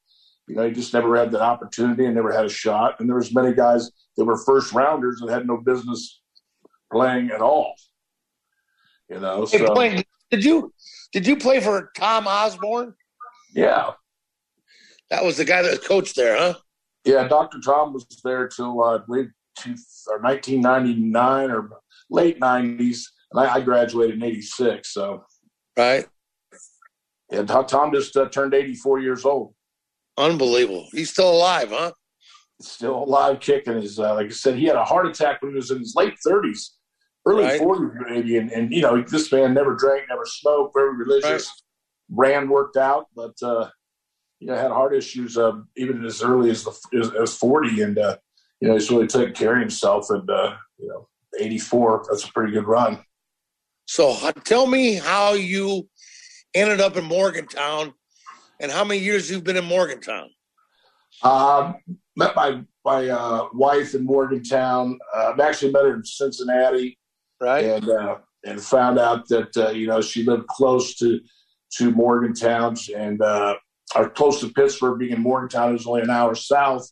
[0.47, 2.99] you know he just never had that opportunity and never had a shot.
[2.99, 6.21] And there was many guys that were first rounders that had no business
[6.93, 7.75] playing at all.
[9.15, 10.73] You know, Hey, so Blaine, did you
[11.13, 12.95] did you play for Tom Osborne?
[13.55, 13.93] yeah,
[15.11, 16.55] That was the guy that coached there, huh?
[17.05, 17.61] Yeah, Dr.
[17.61, 19.77] Tom was there till uh, I believe two,
[20.09, 21.71] or 1999 or
[22.11, 24.93] late 90s, and I, I graduated in '86.
[24.93, 25.25] So,
[25.77, 26.07] Right.
[27.31, 29.55] yeah, Tom Tom just uh, turned 84 years old.
[30.19, 30.89] Unbelievable.
[30.91, 31.93] He's still alive, huh?
[32.61, 33.81] Still alive, kicking.
[33.81, 35.95] His uh, like I said, he had a heart attack when he was in his
[35.95, 36.71] late 30s,
[37.27, 37.61] early Right.
[37.61, 41.51] 40s maybe, and, and you know this man never drank, never smoked, very religious,
[42.11, 43.69] ran, worked out, but uh,
[44.41, 47.99] you know had heart issues uh, even as early as the as, as 40, and
[47.99, 48.17] uh,
[48.61, 51.09] you know he's really taking care of himself, and uh, you know
[51.41, 53.05] 84, that's a pretty good run.
[53.87, 55.89] So h- tell me how you
[56.55, 57.93] ended up in Morgantown
[58.61, 60.31] and how many years you've been in Morgantown.
[61.23, 61.77] Um,
[62.17, 64.99] met my my uh, wife in Morgantown.
[65.15, 66.99] Uh, I've actually met her in Cincinnati,
[67.45, 67.65] Right.
[67.65, 71.21] and uh, and found out that uh, you know she lived close to
[71.77, 73.57] to Morgantown and uh,
[73.95, 76.91] or close to Pittsburgh, being in Morgantown, was only an hour south.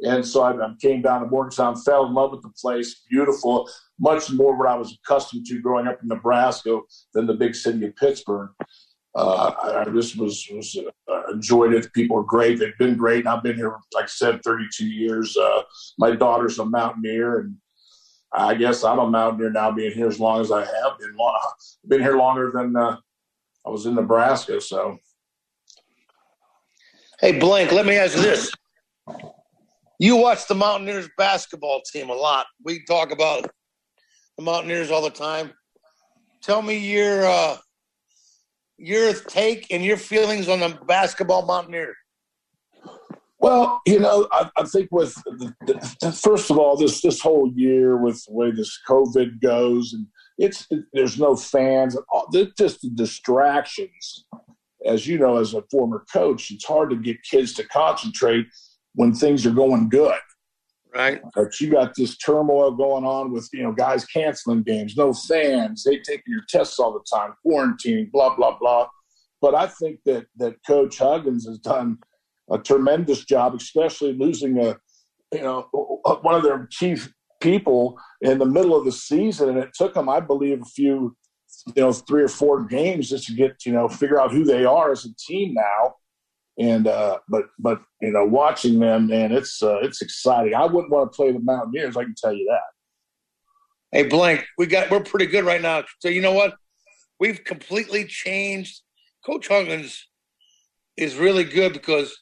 [0.00, 3.68] And so I, I came down to Morgantown, fell in love with the place, beautiful,
[3.98, 6.80] much more what I was accustomed to growing up in Nebraska
[7.14, 8.50] than the big city of Pittsburgh.
[9.16, 10.78] Uh, I, I just was, was
[11.10, 11.92] uh, enjoyed it.
[11.92, 12.60] People are great.
[12.60, 13.20] They've been great.
[13.20, 15.36] And I've been here, like I said, 32 years.
[15.36, 15.62] Uh,
[15.98, 17.56] my daughter's a mountaineer, and
[18.32, 21.16] I guess I'm a mountaineer now, being here as long as I have been.
[21.16, 21.38] Long,
[21.86, 22.96] been here longer than uh,
[23.66, 24.60] I was in Nebraska.
[24.60, 24.98] So
[27.20, 28.52] Hey, Blank, let me ask you this.
[29.98, 32.46] You watch the Mountaineers basketball team a lot.
[32.64, 33.50] We talk about
[34.36, 35.50] the Mountaineers all the time.
[36.42, 37.56] Tell me your uh,
[38.76, 41.96] your take and your feelings on the basketball Mountaineers.
[43.40, 45.54] Well, you know, I, I think with the,
[46.00, 50.06] the, first of all, this this whole year with the way this COVID goes, and
[50.38, 51.96] it's there's no fans,
[52.56, 54.26] just the distractions.
[54.84, 58.46] As you know, as a former coach, it's hard to get kids to concentrate
[58.94, 60.18] when things are going good.
[60.94, 61.20] Right.
[61.34, 65.84] But you got this turmoil going on with you know guys canceling games, no fans,
[65.84, 68.88] they taking your tests all the time, quarantining, blah blah blah.
[69.40, 71.98] But I think that that Coach Huggins has done
[72.50, 74.76] a tremendous job, especially losing a
[75.32, 75.68] you know
[76.22, 80.08] one of their chief people in the middle of the season, and it took them,
[80.08, 81.16] I believe, a few
[81.74, 84.64] you know three or four games just to get you know figure out who they
[84.64, 85.94] are as a team now.
[86.58, 90.54] And uh, but but you know watching them, man, it's uh, it's exciting.
[90.54, 91.96] I wouldn't want to play the Mountaineers.
[91.96, 93.96] I can tell you that.
[93.96, 95.84] Hey, Blank, we got we're pretty good right now.
[96.00, 96.56] So you know what?
[97.20, 98.80] We've completely changed.
[99.24, 100.08] Coach Huggins
[100.96, 102.16] is really good because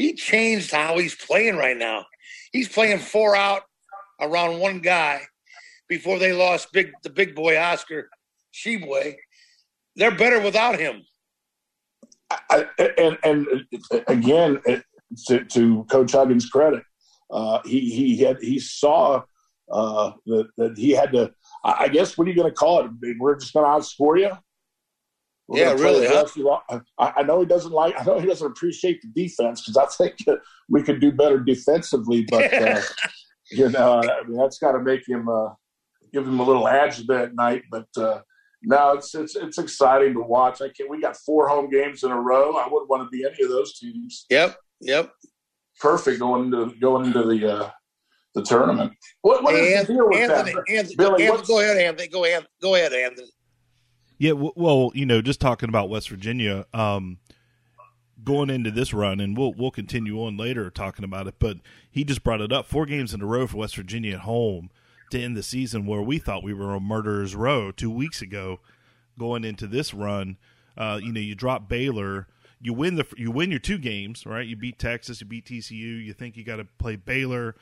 [0.00, 2.06] he changed how he's playing right now.
[2.52, 3.62] He's playing four out
[4.20, 5.22] around one guy
[5.88, 8.08] before they lost big the big boy Oscar
[8.54, 9.16] Tshiebwe.
[9.96, 11.02] They're better without him.
[12.30, 13.46] I, and and
[14.06, 14.60] again,
[15.26, 16.82] to, to Coach Huggins' credit,
[17.30, 19.22] uh, he he had he saw
[19.70, 21.32] uh, that that he had to.
[21.62, 23.16] I guess what are you going to call it?
[23.18, 24.30] We're just going to outscore you.
[25.50, 26.80] We're Yeah, really, huh?
[27.00, 28.00] I, I know he doesn't like.
[28.00, 30.16] I know he doesn't appreciate the defense because I think
[30.68, 32.24] we could do better defensively.
[32.30, 32.80] But uh,
[33.50, 35.48] you know, I mean, that's got to make him uh,
[36.12, 37.64] give him a little agita at night.
[37.68, 38.20] But uh,
[38.62, 40.62] no, it's it's it's exciting to watch.
[40.62, 42.52] I can We got four home games in a row.
[42.52, 44.26] I wouldn't want to be any of those teams.
[44.30, 45.10] Yep, yep.
[45.80, 47.70] perfect going into going into the uh,
[48.36, 48.92] the tournament.
[49.22, 51.26] What, what is And- the deal with Anthony, that, Anthony, Billy?
[51.26, 52.08] Anthony, go ahead, Anthony.
[52.08, 52.46] Go ahead.
[52.62, 53.26] Go ahead, Anthony.
[54.20, 57.16] Yeah, well, you know, just talking about West Virginia, um,
[58.22, 61.36] going into this run, and we'll we'll continue on later talking about it.
[61.38, 61.56] But
[61.90, 64.68] he just brought it up: four games in a row for West Virginia at home
[65.10, 68.60] to end the season, where we thought we were a murderer's row two weeks ago.
[69.18, 70.36] Going into this run,
[70.76, 72.26] uh, you know, you drop Baylor,
[72.60, 74.46] you win the you win your two games, right?
[74.46, 76.04] You beat Texas, you beat TCU.
[76.04, 77.56] You think you got to play Baylor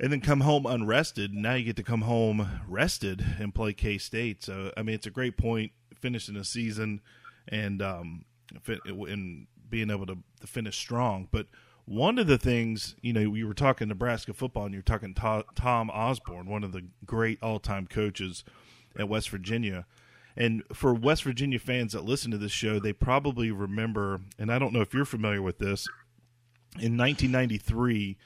[0.00, 1.32] and then come home unrested.
[1.32, 4.42] Now you get to come home rested and play K State.
[4.42, 7.00] So I mean, it's a great point finishing the season
[7.48, 8.24] and um,
[8.66, 11.28] and being able to, to finish strong.
[11.30, 11.46] But
[11.84, 15.44] one of the things, you know, we were talking Nebraska football, and you're talking to-
[15.54, 18.44] Tom Osborne, one of the great all-time coaches
[18.96, 19.86] at West Virginia.
[20.36, 24.58] And for West Virginia fans that listen to this show, they probably remember, and I
[24.58, 25.88] don't know if you're familiar with this.
[26.74, 28.16] In 1993,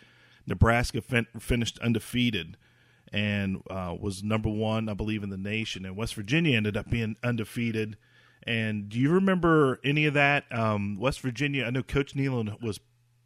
[0.47, 2.57] Nebraska fin- finished undefeated
[3.13, 5.85] and uh, was number one, I believe, in the nation.
[5.85, 7.97] And West Virginia ended up being undefeated.
[8.47, 10.45] And do you remember any of that?
[10.53, 12.81] Um, West Virginia, I know Coach Nehlen was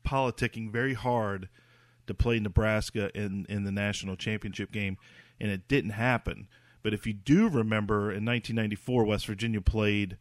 [0.07, 1.49] politicking very hard
[2.07, 4.97] to play Nebraska in, in the national championship game,
[5.39, 6.49] and it didn't happen.
[6.83, 10.17] But if you do remember, in 1994, West Virginia played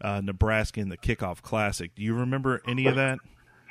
[0.00, 1.94] uh, Nebraska in the kickoff classic.
[1.94, 3.18] Do you remember any of that?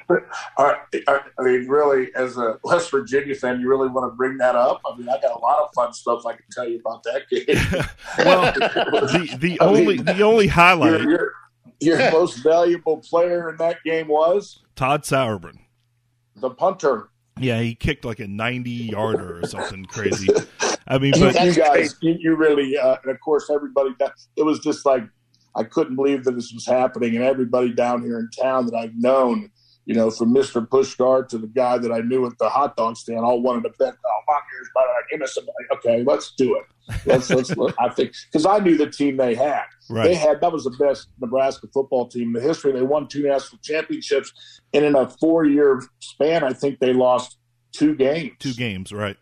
[0.09, 4.15] All right, I I mean, really, as a West Virginia fan, you really want to
[4.15, 4.81] bring that up?
[4.85, 7.23] I mean, I got a lot of fun stuff I can tell you about that
[7.29, 7.45] game.
[8.25, 13.49] well, the the I mean, only the only highlight your, your, your most valuable player
[13.49, 15.59] in that game was Todd Sauerbrunn.
[16.37, 17.09] the punter.
[17.39, 20.27] Yeah, he kicked like a 90 yarder or something crazy.
[20.87, 23.91] I mean, You, but you guys, you, you really, uh, and of course, everybody.
[24.35, 25.03] It was just like
[25.55, 28.95] I couldn't believe that this was happening, and everybody down here in town that I've
[28.95, 29.51] known,
[29.87, 32.97] you know, from Mister Pushgar to the guy that I knew at the hot dog
[32.97, 33.95] stand, all wanted to bet.
[34.05, 35.45] Oh, Buckeyes, better give us some.
[35.75, 36.65] Okay, let's do it.
[37.05, 37.49] Let's let's.
[37.57, 39.63] let, I think because I knew the team they had.
[39.89, 40.03] Right.
[40.03, 42.73] They had that was the best Nebraska football team in the history.
[42.73, 44.33] They won two national championships,
[44.73, 47.37] and in a four-year span, I think they lost
[47.71, 48.33] two games.
[48.39, 49.15] Two games, right.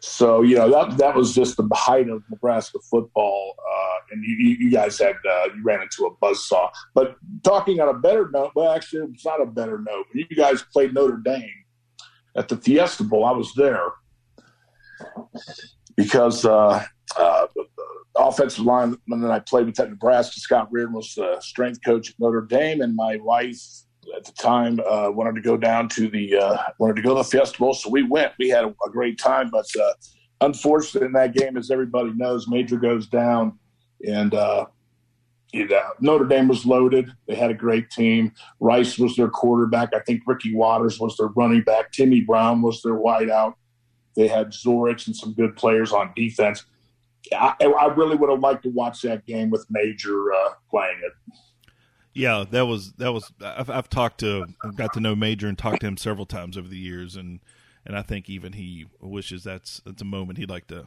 [0.00, 4.56] So you know that that was just the height of Nebraska football, uh, and you,
[4.60, 6.70] you guys had uh, you ran into a buzzsaw.
[6.94, 10.06] But talking on a better note, well, actually, it's not a better note.
[10.12, 11.50] You guys played Notre Dame
[12.36, 13.24] at the Fiesta Bowl.
[13.24, 13.92] I was there
[15.96, 16.84] because uh,
[17.16, 17.46] uh,
[18.16, 22.16] offensive line that I played with at Nebraska, Scott Reardon was the strength coach at
[22.18, 23.58] Notre Dame, and my wife
[24.16, 27.16] at the time uh, wanted to go down to the uh, wanted to go to
[27.16, 28.32] the Fiesta Bowl, so we went.
[28.38, 29.92] We had a, a great time, but uh,
[30.40, 33.58] unfortunately, in that game, as everybody knows, Major goes down,
[34.06, 34.66] and uh,
[35.52, 37.12] you know, Notre Dame was loaded.
[37.28, 38.32] They had a great team.
[38.58, 39.94] Rice was their quarterback.
[39.94, 41.92] I think Ricky Watters was their running back.
[41.92, 43.54] Timmy Brown was their wideout.
[44.16, 46.64] They had Zorich and some good players on defense.
[47.32, 51.12] I, I really would have liked to watch that game with Major uh, playing it.
[52.14, 53.32] Yeah, that was that was.
[53.42, 56.56] I've, I've talked to, I've got to know Major and talked to him several times
[56.56, 57.40] over the years, and
[57.86, 60.86] and I think even he wishes that's that's a moment he'd like to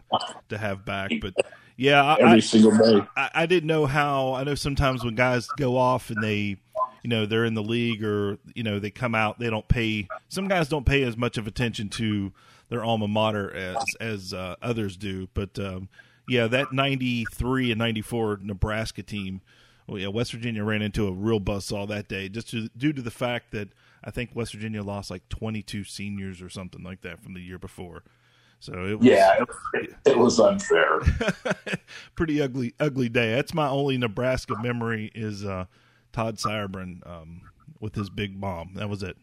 [0.50, 1.12] to have back.
[1.22, 1.34] But
[1.76, 3.06] yeah, I, Every I, single day.
[3.16, 4.34] I, I didn't know how.
[4.34, 6.58] I know sometimes when guys go off and they,
[7.04, 10.08] you know, they're in the league or you know they come out, they don't pay.
[10.30, 12.34] Some guys don't pay as much of attention to
[12.70, 15.28] their alma mater as as uh, others do.
[15.34, 15.90] But um,
[16.28, 19.42] yeah, that '93 and '94 Nebraska team.
[19.88, 23.02] Well, yeah, West Virginia ran into a real buzzsaw that day, just to, due to
[23.02, 23.70] the fact that
[24.04, 27.58] I think West Virginia lost like 22 seniors or something like that from the year
[27.58, 28.04] before.
[28.60, 29.44] So it was, Yeah,
[29.76, 31.02] it, it was unfair.
[32.16, 33.36] pretty ugly ugly day.
[33.36, 35.66] That's my only Nebraska memory is uh,
[36.12, 37.42] Todd Sauerbrunn um,
[37.80, 38.74] with his big bomb.
[38.76, 39.16] That was it.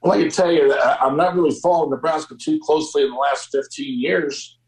[0.00, 3.16] Well, I can tell you that I'm not really following Nebraska too closely in the
[3.16, 4.58] last 15 years.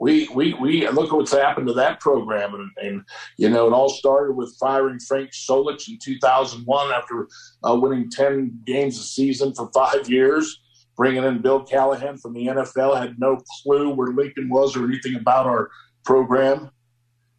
[0.00, 3.02] We we we look at what's happened to that program, and, and
[3.36, 7.28] you know it all started with firing Frank Solich in 2001 after
[7.62, 10.58] uh, winning 10 games a season for five years.
[10.96, 15.16] Bringing in Bill Callahan from the NFL had no clue where Lincoln was or anything
[15.16, 15.68] about our
[16.04, 16.70] program,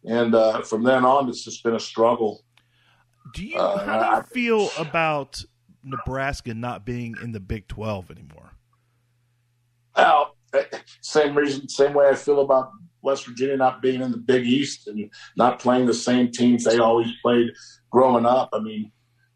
[0.04, 2.44] and uh, from then on it's just been a struggle.
[3.34, 5.44] Do you Uh, how do you I- feel about
[5.82, 8.52] Nebraska not being in the Big 12 anymore?
[9.96, 10.31] Well,
[11.00, 12.70] same reason, same way I feel about
[13.02, 16.78] West Virginia not being in the Big East and not playing the same teams they
[16.78, 17.50] always played
[17.90, 18.50] growing up.
[18.52, 18.92] I mean,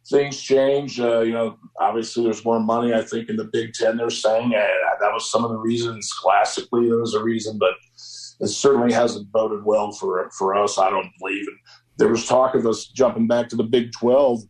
[0.08, 1.00] things change.
[1.00, 2.94] Uh, you know, obviously there's more money.
[2.94, 4.66] I think in the Big Ten they're saying uh,
[5.00, 6.10] that was some of the reasons.
[6.12, 7.74] Classically, there was a reason, but
[8.40, 10.78] it certainly hasn't boded well for for us.
[10.78, 11.46] I don't believe.
[11.46, 11.58] And
[11.98, 14.40] there was talk of us jumping back to the Big Twelve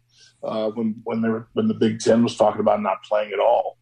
[0.42, 3.40] uh, when when they were when the Big Ten was talking about not playing at
[3.40, 3.78] all.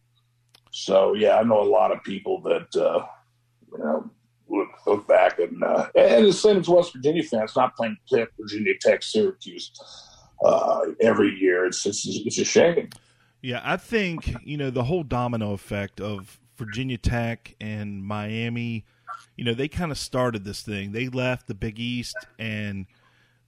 [0.75, 3.05] So yeah, I know a lot of people that uh,
[3.71, 4.09] you know
[4.49, 8.27] look, look back and uh, and the same as West Virginia fans not playing Pitt,
[8.37, 9.71] Virginia Tech, Syracuse
[10.43, 11.65] uh, every year.
[11.65, 12.89] It's, it's it's a shame.
[13.41, 18.83] Yeah, I think you know the whole domino effect of Virginia Tech and Miami.
[19.37, 20.91] You know, they kind of started this thing.
[20.91, 22.85] They left the Big East, and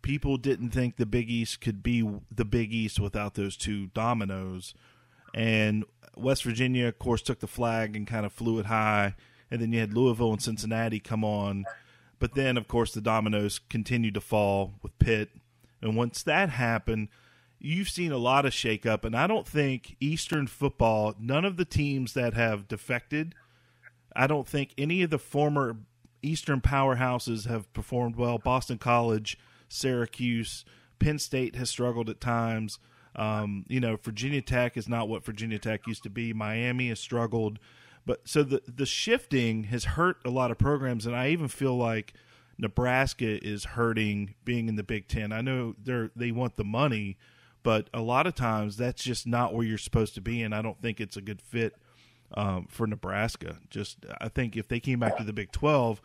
[0.02, 4.74] people didn't think the Big East could be the Big East without those two dominoes.
[5.34, 5.84] And
[6.20, 9.16] West Virginia, of course, took the flag and kind of flew it high.
[9.50, 11.66] And then you had Louisville and Cincinnati come on.
[12.20, 15.30] But then, of course, the dominoes continued to fall with Pitt.
[15.82, 17.10] And once that happened,
[17.60, 19.06] you've seen a lot of shakeup.
[19.06, 23.36] And I don't think Eastern football, none of the teams that have defected,
[24.16, 25.78] I don't think any of the former
[26.24, 28.40] Eastern powerhouses have performed well.
[28.40, 29.38] Boston College,
[29.70, 30.66] Syracuse,
[31.00, 32.80] Penn State has struggled at times.
[33.18, 36.34] Um, you know, Virginia Tech is not what Virginia Tech used to be.
[36.34, 37.60] Miami has struggled,
[38.06, 41.76] but so the the shifting has hurt a lot of programs, and I even feel
[41.76, 42.14] like
[42.58, 45.32] Nebraska is hurting being in the Big Ten.
[45.32, 47.18] I know they're they want the money,
[47.64, 50.62] but a lot of times that's just not where you're supposed to be, and I
[50.62, 51.76] don't think it's a good fit
[52.36, 53.58] um, for Nebraska.
[53.70, 56.02] Just I think if they came back to the Big Twelve,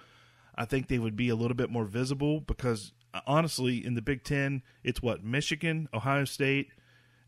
[0.54, 2.92] I think they would be a little bit more visible because
[3.26, 6.68] honestly, in the Big Ten, it's what Michigan, Ohio State,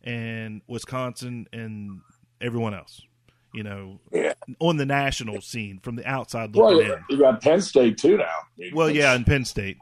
[0.05, 2.01] and Wisconsin, and
[2.41, 3.01] everyone else.
[3.53, 4.33] You know, Yeah.
[4.59, 7.03] on the national scene from the outside Well, looking you, in.
[7.09, 8.35] you got Penn State too now.
[8.73, 9.77] Well, yeah, in Penn State,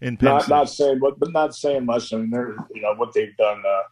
[0.00, 0.50] in Penn not State.
[0.54, 2.12] not saying but but not saying much.
[2.12, 3.62] I mean, they're you know what they've done.
[3.68, 3.82] Uh,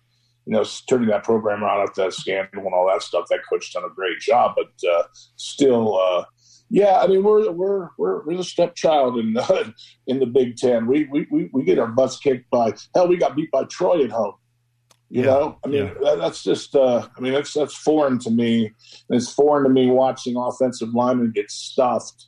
[0.47, 3.25] you know, turning that program around after that scandal and all that stuff.
[3.31, 5.03] That coach done a great job, but uh,
[5.37, 6.25] still, uh,
[6.71, 6.99] yeah.
[7.01, 9.75] I mean, we're we're we're we're the stepchild in the
[10.07, 10.87] in the Big Ten.
[10.87, 13.09] We, we we we get our butts kicked by hell.
[13.09, 14.35] We got beat by Troy at home.
[15.15, 15.95] You Yeah, know, I mean, yeah.
[16.03, 16.75] that, that's just.
[16.75, 18.73] Uh, I mean, that's that's foreign to me.
[19.11, 22.27] It's foreign to me watching offensive linemen get stuffed.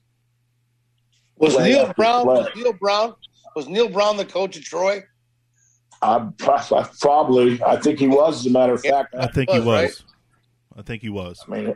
[1.36, 2.26] Was Neal Brown?
[2.26, 3.14] Was Neal Brown?
[3.56, 5.02] Was Neal Brown the coach of Troy?
[6.00, 8.40] I probably, I think he was.
[8.40, 9.82] As a matter of fact, I think he was, was.
[9.82, 10.78] right?
[10.78, 11.42] I think he was.
[11.48, 11.74] I mean,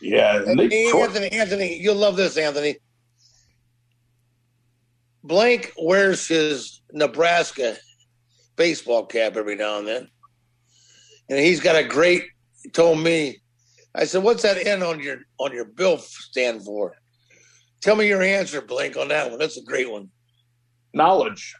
[0.00, 0.36] yeah.
[0.42, 2.76] and they- Hey, Anthony, Anthony, you'll love this, Anthony.
[5.22, 7.76] Blank wears his Nebraska
[8.56, 10.08] baseball cap every now and then,
[11.28, 12.24] and he's got a great.
[12.72, 13.40] Told me,
[13.94, 16.94] I said, "What's that N on your on your bill stand for?"
[17.80, 19.38] Tell me your answer, Blink, on that one.
[19.38, 20.10] That's a great one.
[20.94, 21.54] knowledge.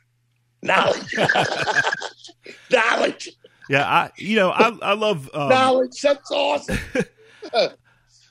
[0.62, 1.14] Knowledge,
[2.70, 3.28] knowledge,
[3.68, 6.00] Yeah, I you know I I love um, knowledge.
[6.02, 6.78] That's awesome.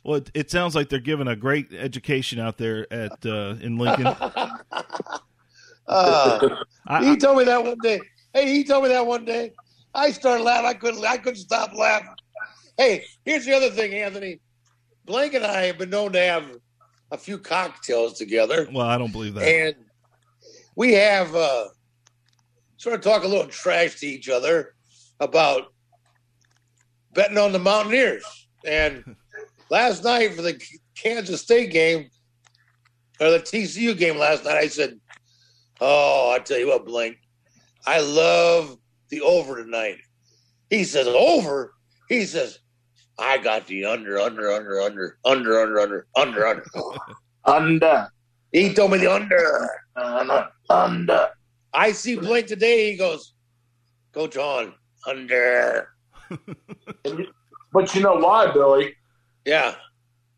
[0.04, 3.78] Well, it, it sounds like they're giving a great education out there at uh, in
[3.78, 4.06] Lincoln.
[5.88, 6.40] Uh,
[6.88, 8.02] I, he told me that one day.
[8.34, 9.52] Hey, he told me that one day.
[9.96, 10.68] I started laughing.
[10.68, 11.06] I couldn't.
[11.06, 12.10] I couldn't stop laughing.
[12.78, 14.40] Hey, here's the other thing, Anthony.
[15.06, 16.46] Blank and I have been known to have
[17.12, 19.48] a few cocktails together, well, I don't believe that.
[19.48, 19.76] and
[20.76, 21.66] we have uh,
[22.78, 24.76] sort of talk a little trash to each other
[25.20, 25.74] about
[27.14, 28.26] betting on the Mountaineers.
[28.66, 29.16] And
[29.70, 30.62] last night for the
[30.96, 32.10] Kansas State game
[33.22, 35.00] or the TCU game last night, I said,
[35.80, 37.18] "Oh, I tell you what, Blink,
[37.86, 38.78] I love
[39.10, 39.98] the over tonight."
[40.70, 41.74] He says, "Over."
[42.10, 42.60] He says,
[43.18, 46.66] "I got the under, under, under, under, under, under, under, under, under."
[47.48, 48.10] Under,
[48.52, 49.70] He told me the under.
[49.96, 51.30] under, under.
[51.74, 52.92] I see Blink today.
[52.92, 53.34] He goes,
[54.14, 54.74] Coach on
[55.08, 55.90] under.
[57.74, 58.96] But you know why, Billy?
[59.44, 59.76] Yeah,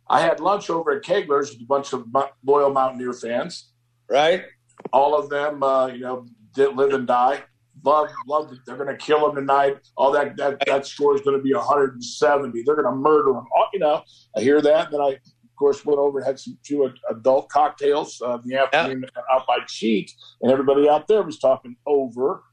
[0.10, 2.08] I had lunch over at Kegler's with a bunch of
[2.44, 3.72] loyal Mountaineer fans.
[4.10, 4.44] right.
[4.92, 7.44] All of them, uh, you know, did live and die.
[7.84, 8.52] Love, love.
[8.52, 8.60] it.
[8.66, 9.78] They're going to kill him tonight.
[9.98, 12.64] All that that that score is going to be 170.
[12.66, 13.46] They're going to murder him.
[13.56, 14.02] Oh, you know,
[14.36, 14.92] I hear that.
[14.92, 18.58] Then I, of course, went over and had some few adult cocktails uh, in the
[18.62, 20.12] afternoon out by Cheat,
[20.42, 22.44] and everybody out there was talking over.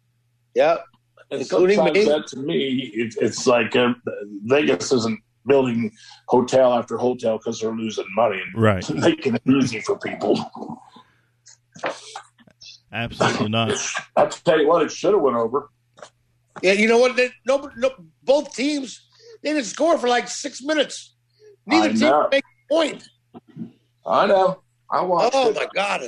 [0.54, 0.76] Yeah,
[1.30, 2.04] And Including sometimes me.
[2.04, 3.94] that to me, it, it's like uh,
[4.44, 5.90] Vegas isn't building
[6.28, 8.88] hotel after hotel because they're losing money and Right.
[8.94, 10.38] making it easy for people.
[12.94, 13.72] Absolutely not.
[14.16, 15.68] I'll tell you what, it should have went over.
[16.62, 16.72] yeah.
[16.72, 17.16] You know what?
[17.16, 17.90] They, no, no,
[18.22, 19.06] both teams
[19.42, 21.16] they didn't score for like six minutes.
[21.66, 22.28] Neither I team know.
[22.30, 23.04] make a point.
[24.06, 24.62] I know.
[24.90, 25.56] I watched Oh it.
[25.56, 26.02] my god!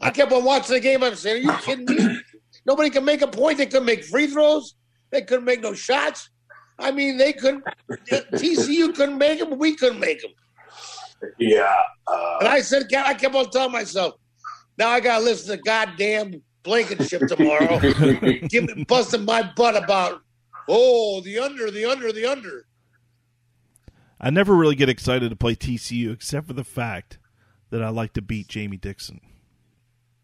[0.00, 1.02] I kept on watching the game.
[1.04, 2.18] I'm saying, "Are you kidding me?
[2.66, 3.58] Nobody can make a point.
[3.58, 4.74] They couldn't make free throws.
[5.10, 6.30] They couldn't make no shots.
[6.78, 7.64] I mean, they couldn't.
[8.32, 9.58] TCU couldn't make them.
[9.58, 10.30] We couldn't make them."
[11.38, 11.74] Yeah.
[12.06, 14.14] Uh, And I said, I kept on telling myself,
[14.80, 17.78] now I got to listen to goddamn Blankenship tomorrow,
[18.48, 20.22] give me busting my butt about
[20.68, 22.66] Oh, the under, the under, the under.
[24.20, 27.18] I never really get excited to play TCU except for the fact
[27.70, 29.20] that I like to beat Jamie Dixon.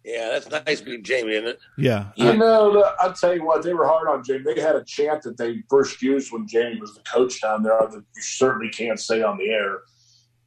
[0.05, 1.59] Yeah, that's nice being Jamie, isn't it?
[1.77, 4.45] Yeah, You I- know, the- I'll tell you what, they were hard on Jamie.
[4.55, 7.77] They had a chant that they first used when Jamie was the coach down there
[7.81, 9.81] that you certainly can't say on the air.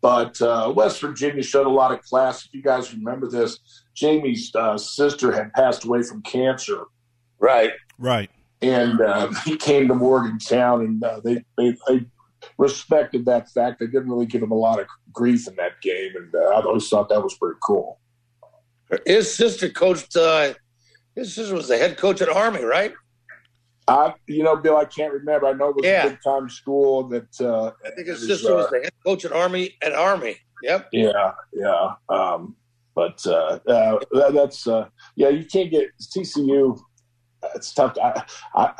[0.02, 2.46] But uh, West Virginia showed a lot of class.
[2.46, 3.60] If you guys remember this,
[3.94, 6.84] Jamie's uh, sister had passed away from cancer,
[7.40, 7.72] Right.
[7.98, 8.30] right.
[8.62, 12.06] and uh, he came to Morgantown, and uh, they, they they
[12.58, 13.80] respected that fact.
[13.80, 16.62] They didn't really give him a lot of grief in that game, and uh, I
[16.64, 18.00] always thought that was pretty cool.
[19.06, 20.16] His sister coached.
[20.16, 20.54] Uh,
[21.16, 22.94] his sister was the head coach at Army, right?
[23.90, 25.48] I, you know, Bill, I can't remember.
[25.48, 26.06] I know it was Yeah.
[26.06, 27.42] a big time school that.
[27.42, 29.94] Uh, I think his it was, sister was uh, the head coach at Army at
[29.94, 30.38] Army.
[30.64, 30.90] Yep.
[30.92, 31.94] Yeah, yeah.
[32.10, 32.56] Um,
[32.96, 35.30] but uh, uh, that, that's uh, yeah.
[35.30, 36.78] You can't get TCU.
[37.56, 37.94] It's tough.
[37.94, 38.24] To, I,
[38.56, 38.74] I,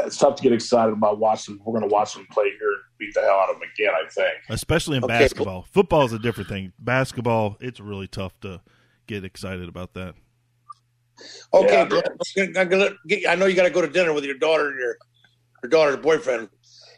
[0.00, 1.58] it's tough to get excited about watching.
[1.64, 3.92] We're going to watch them play here and beat the hell out of them again.
[3.94, 4.34] I think.
[4.50, 5.18] Especially in Okay.
[5.20, 5.66] basketball.
[5.72, 6.72] Football is a different thing.
[6.78, 8.60] Basketball, it's really tough to
[9.06, 10.14] get excited about that.
[11.54, 11.88] Okay,
[12.36, 12.42] Yeah.
[12.60, 14.78] I'm gonna get- I know you got to go to dinner with your daughter and
[14.78, 14.96] your
[15.62, 16.50] your daughter's boyfriend.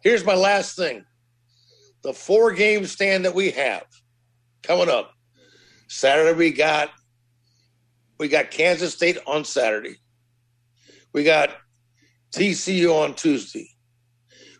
[0.03, 1.05] Here's my last thing:
[2.03, 3.85] the four game stand that we have
[4.63, 5.13] coming up.
[5.89, 6.91] Saturday we got
[8.19, 9.97] we got Kansas State on Saturday.
[11.13, 11.51] We got
[12.33, 13.69] TCU on Tuesday.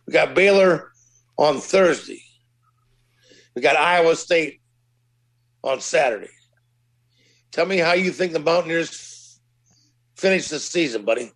[0.07, 0.91] We got Baylor
[1.37, 2.21] on Thursday.
[3.55, 4.61] We got Iowa State
[5.63, 6.31] on Saturday.
[7.51, 8.89] Tell me how you think the Mountaineers
[10.19, 11.31] finish the season, buddy.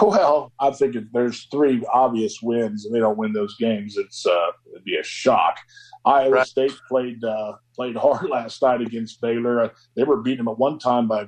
[0.00, 4.24] Well, I think if there's three obvious wins and they don't win those games, it's
[4.26, 5.58] uh, it'd be a shock.
[6.04, 6.46] Iowa Right.
[6.46, 9.60] State played uh, played hard last night against Baylor.
[9.60, 11.26] Uh, they were beating them at one time by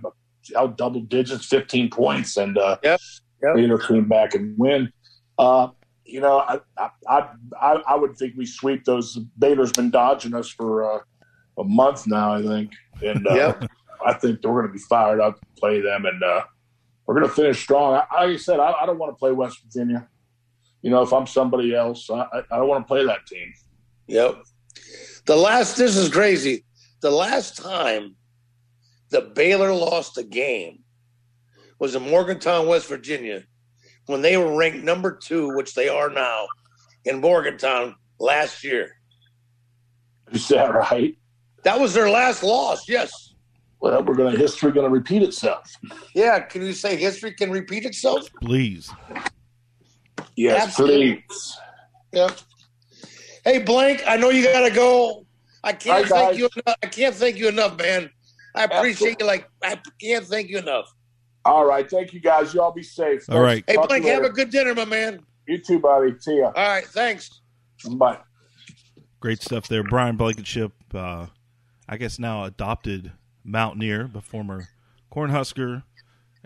[0.57, 3.01] out double digits, fifteen points, and uh, Yep.
[3.43, 3.55] Yep.
[3.57, 4.91] Baylor came back and win.
[5.39, 5.69] Uh,
[6.07, 7.29] you know, I, I I
[7.61, 9.19] I I would think we sweep those.
[9.39, 11.01] Baylor's been dodging us for uh,
[11.59, 12.73] a month now, I think,
[13.03, 13.71] and uh, Yep.
[14.05, 16.43] I think that we're going to be fired up to play them, and uh,
[17.07, 17.95] we're going to finish strong.
[17.95, 20.09] I, like I said, I, I don't want to play West Virginia.
[20.83, 23.53] You know, if I'm somebody else, I, I I don't want to play that team.
[24.07, 24.43] Yep.
[25.27, 26.65] The last, this is crazy.
[27.01, 28.17] The last time
[29.11, 30.81] the Baylor lost a game
[31.79, 33.45] was in Morgantown, West Virginia,
[34.07, 36.47] when they were ranked number two, which they are now,
[37.05, 38.91] in Morgantown last year.
[40.33, 41.17] Is that right?
[41.63, 42.89] That was their last loss.
[42.89, 43.34] Yes.
[43.81, 45.71] Well, we're going to history going to repeat itself.
[46.15, 46.41] Yeah.
[46.41, 48.29] Can you say history can repeat itself?
[48.41, 48.91] Please.
[50.37, 51.25] Yes, Absolutely.
[51.29, 51.59] please.
[52.13, 52.31] Yeah.
[53.45, 55.27] Hey, Blank, I know you gotta go.
[55.63, 56.39] I can't Hi, thank guys.
[56.39, 56.77] you enough.
[56.83, 58.11] I can't thank you enough, man.
[58.55, 60.87] I appreciate you like I can't thank you enough.
[61.45, 62.55] All right, thank you guys.
[62.55, 63.25] You all be safe.
[63.29, 63.63] All right.
[63.67, 65.21] Hey, Talk Blank, have a good dinner, my man.
[65.47, 66.15] You too, buddy.
[66.19, 66.47] See ya.
[66.47, 67.43] All right, thanks.
[67.91, 68.19] Bye.
[69.21, 69.83] Great stuff there.
[69.83, 71.27] Brian Blankenship, uh,
[71.87, 73.13] I guess now adopted
[73.45, 74.69] Mountaineer, the former
[75.13, 75.83] Cornhusker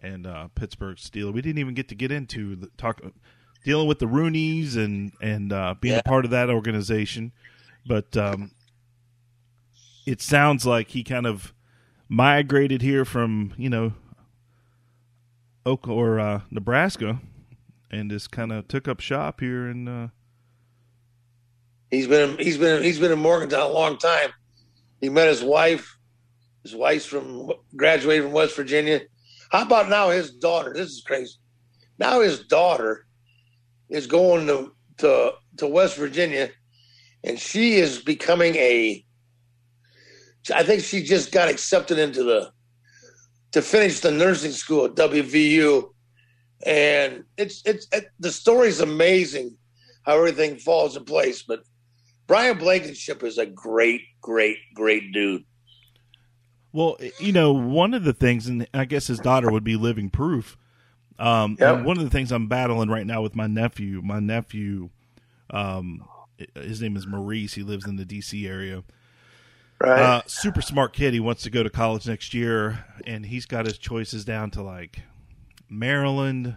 [0.03, 1.33] and uh, Pittsburgh Steeler.
[1.33, 3.01] We didn't even get to get into the talk
[3.65, 6.01] dealing with the Rooneys and and uh, being Yeah.
[6.01, 7.33] a part of that organization,
[7.87, 8.53] but um,
[10.07, 11.53] it sounds like he kind of
[12.09, 13.93] migrated here from you know
[15.67, 17.21] Oak or uh, Nebraska
[17.91, 20.09] and just kind of took up shop here in uh,
[21.91, 24.31] He's been he's been he's been in Morgantown a long time.
[25.01, 25.98] He met his wife.
[26.63, 29.01] His wife's from graduated from West Virginia.
[29.51, 30.73] How about now his daughter?
[30.75, 31.35] This is crazy.
[31.99, 33.07] Now his daughter
[33.89, 36.51] is going to to to West Virginia,
[37.25, 39.05] and she is becoming a.
[40.55, 42.51] I think she just got accepted into the
[43.53, 45.91] to finish the nursing school at WVU,
[46.67, 49.57] and it's it's it, the story's amazing
[50.05, 51.43] how everything falls in place.
[51.43, 51.61] But
[52.27, 55.45] Brian Blankenship is a great, great, great dude.
[56.73, 60.11] Well, you know, one of the things, and I guess his daughter would be living
[60.11, 60.57] proof.
[61.19, 61.85] Um, Yep.
[61.85, 64.91] one of the things I'm battling right now with my nephew, my nephew,
[65.51, 66.05] um,
[66.55, 67.55] his name is Maurice.
[67.55, 68.47] He lives in the D.C.
[68.47, 68.85] area.
[69.81, 70.01] Right.
[70.01, 71.15] Uh, super smart kid.
[71.15, 74.63] He wants to go to college next year, and he's got his choices down to
[74.63, 75.01] like
[75.69, 76.57] Maryland,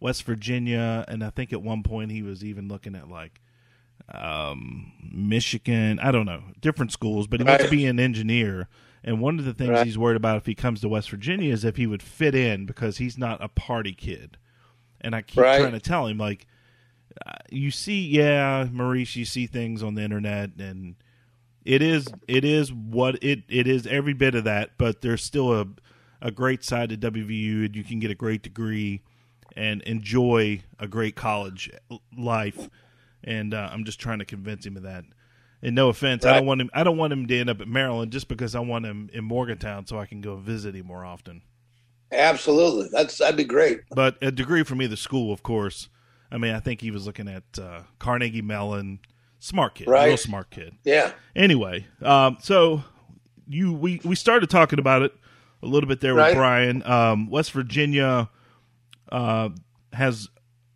[0.00, 3.40] West Virginia, and I think at one point he was even looking at like
[4.12, 5.98] um, Michigan.
[5.98, 8.68] I don't know, different schools, but he wants to be an engineer.
[9.04, 9.86] And one of the things Right.
[9.86, 12.66] he's worried about if he comes to West Virginia is if he would fit in
[12.66, 14.36] because he's not a party kid.
[15.00, 15.58] And I keep Right.
[15.60, 16.46] trying to tell him like,
[17.24, 20.96] uh, you see, yeah, Maurice, you see things on the internet, and
[21.64, 24.70] it is it is what it it is every bit of that.
[24.78, 25.66] But there's still a
[26.20, 29.02] a great side to WVU, and you can get a great degree.
[29.56, 31.68] and enjoy a great college
[32.16, 32.68] life.
[33.24, 35.04] And uh, I'm just trying to convince him of that.
[35.60, 36.70] And no offense, I don't want him.
[36.72, 39.24] I don't want him to end up at Maryland just because I want him in
[39.24, 41.42] Morgantown so I can go visit him more often.
[42.12, 43.80] Absolutely, that's that'd be great.
[43.90, 45.88] But a degree from either school, of course.
[46.30, 49.00] I mean, I think he was looking at uh, Carnegie Mellon.
[49.40, 50.74] Smart kid, real smart kid.
[50.84, 52.82] Yeah, Anyway, um, so
[53.46, 55.12] you we we started talking about it
[55.62, 56.82] a little bit there with Brian.
[56.84, 58.30] Um, West Virginia
[59.12, 59.50] uh,
[59.92, 60.28] has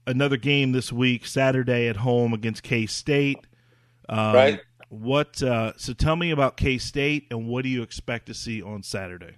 [0.07, 3.39] another game this week, Saturday at home against K State.
[4.09, 4.61] Um, Right.
[4.93, 5.43] What?
[5.43, 8.83] Uh, so tell me about K State and what do you expect to see on
[8.83, 9.37] Saturday?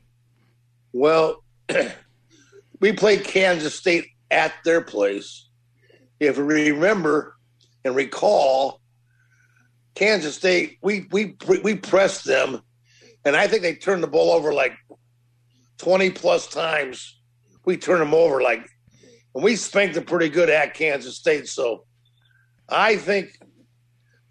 [0.92, 1.44] Well,
[2.80, 5.48] we played Kansas State at their place.
[6.18, 7.36] If we remember
[7.84, 8.80] and recall,
[9.94, 12.61] Kansas State, we we we pressed them,
[13.24, 14.72] and I think they turned the ball over like
[15.78, 17.20] twenty plus times.
[17.64, 18.68] We turned them over like,
[19.36, 21.46] and we spanked them pretty good at Kansas State.
[21.46, 21.84] So,
[22.68, 23.38] I think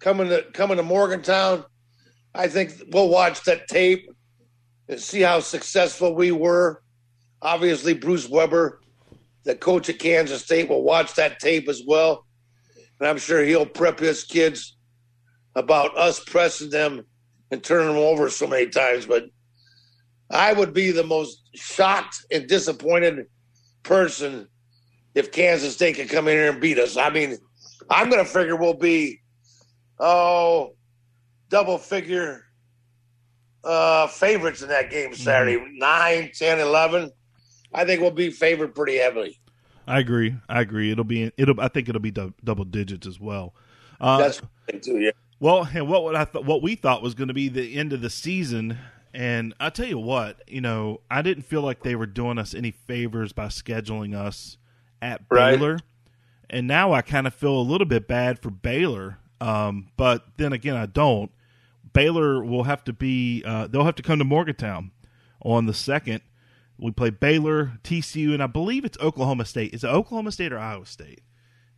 [0.04, 1.64] coming to coming to Morgantown,
[2.34, 4.06] I think we'll watch that tape
[4.86, 6.82] and see how successful we were.
[7.40, 8.82] Obviously, Bruce Weber,
[9.44, 12.26] the coach at Kansas State, will watch that tape as well.
[13.00, 14.76] And I'm sure he'll prep his kids
[15.54, 17.06] about us pressing them
[17.50, 19.06] and turning them over so many times.
[19.06, 19.24] But
[20.30, 23.26] I would be the most shocked and disappointed
[23.82, 24.48] person
[25.14, 26.98] if Kansas State could come in here and beat us.
[26.98, 27.38] I mean,
[27.88, 29.22] I'm going to figure we'll be,
[29.98, 30.74] oh,
[31.48, 32.44] double figure
[33.62, 35.62] uh, favorites in that game Saturday.
[35.72, 37.10] Nine, ten, eleven.
[37.72, 39.40] I think we'll be favored pretty heavily.
[39.86, 40.36] I agree.
[40.48, 40.90] I agree.
[40.90, 41.60] It'll be it'll.
[41.60, 43.54] I think it'll be dou- double digits as well.
[44.00, 45.10] Uh, That's what too, yeah.
[45.40, 47.92] Well, and what would I th- what we thought was going to be the end
[47.92, 48.78] of the season,
[49.12, 52.54] and I tell you what, you know, I didn't feel like they were doing us
[52.54, 54.56] any favors by scheduling us
[55.02, 55.58] at Right.
[55.58, 55.78] Baylor,
[56.48, 59.18] and now I kind of feel a little bit bad for Baylor.
[59.44, 61.30] Um, but then again, I don't.
[61.92, 63.42] Baylor will have to be.
[63.44, 64.90] Uh, they'll have to come to Morgantown
[65.42, 66.22] on the second.
[66.78, 69.74] We play Baylor, TCU, and I believe it's Oklahoma State.
[69.74, 71.20] Is it Oklahoma State or Iowa State?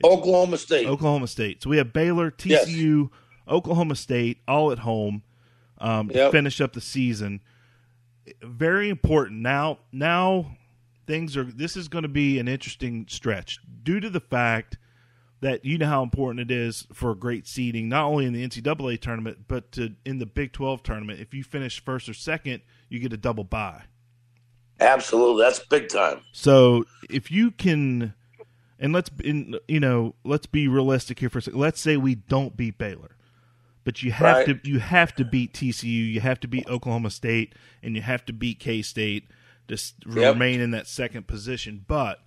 [0.04, 0.86] Oklahoma State.
[0.86, 1.62] Oklahoma State.
[1.62, 2.68] So we have Baylor, Yes.
[2.68, 3.10] TCU,
[3.48, 5.22] Oklahoma State, all at home
[5.78, 7.40] um, to finish up the season.
[8.42, 9.40] Very important.
[9.40, 10.56] Now, now
[11.06, 11.44] things are.
[11.44, 14.78] This is going to be an interesting stretch due to the fact
[15.40, 18.46] that you know how important it is for a great seeding, not only in the
[18.46, 21.20] NCAA tournament but to, in the Big Twelve tournament.
[21.20, 23.82] If you finish first or second, you get a double bye.
[24.80, 25.42] Absolutely.
[25.42, 26.20] That's big time.
[26.32, 28.14] So if you can,
[28.78, 31.58] and let's in you know let's be realistic here for a second.
[31.60, 33.16] Let's say we don't beat Baylor,
[33.84, 34.62] but you have Right.
[34.62, 38.24] to you have to beat TCU, you have to beat Oklahoma State, and you have
[38.26, 39.28] to beat K State
[39.68, 40.34] to Yep.
[40.34, 41.84] remain in that second position.
[41.88, 42.18] But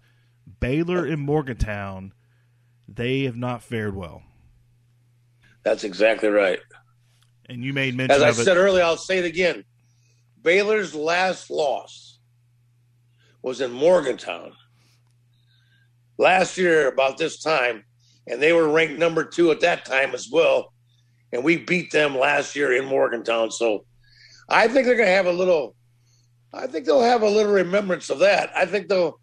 [0.60, 2.14] Baylor and Morgantown,
[2.96, 4.24] they have not fared well,
[5.64, 6.60] That's exactly right.
[7.48, 9.64] and you made mention As I said earlier, I'll say it again.
[10.42, 12.20] Baylor's last loss
[13.42, 14.54] was in Morgantown
[16.18, 17.84] last year about this time,
[18.28, 20.74] and they were ranked number two at that time as well.
[21.32, 23.52] And we beat them last year in Morgantown.
[23.52, 23.86] So
[24.50, 25.76] I think they're going to have a little.
[26.54, 28.50] I think they'll have a little remembrance of that.
[28.56, 29.20] I think they'll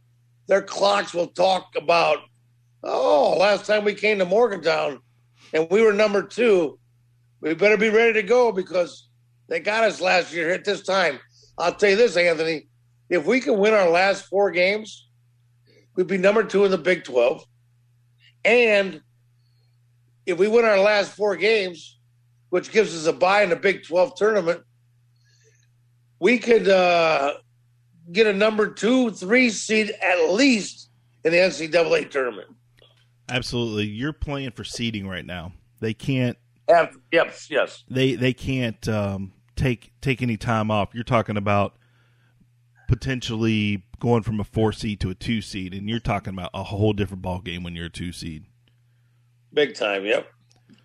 [0.46, 2.18] their clocks will talk about.
[2.88, 5.00] Oh, last time we came to Morgantown,
[5.52, 6.78] and we were number two.
[7.40, 9.08] We better be ready to go because
[9.48, 11.18] they got us last year at this time.
[11.58, 12.68] I'll tell you this, Anthony.
[13.10, 15.08] If we can win our last four games,
[15.96, 17.44] we'd be number two in the Big 12.
[18.44, 19.00] And
[20.24, 21.98] if we win our last four games,
[22.50, 24.62] which gives us a bye in the Big 12 tournament,
[26.20, 27.34] we could uh,
[28.12, 30.88] get a number two, three seed at least
[31.24, 32.55] in the NCAA tournament.
[33.28, 35.52] Absolutely, you're playing for seeding right now.
[35.80, 36.94] They can't yep,
[37.50, 37.84] yes.
[37.88, 40.94] they they can't um, take take any time off.
[40.94, 41.74] You're talking about
[42.88, 46.64] potentially going from a four seed to a two seed, and you're talking about a
[46.64, 48.44] whole different ball game when you're a two seed.
[49.52, 50.28] Big time, yep.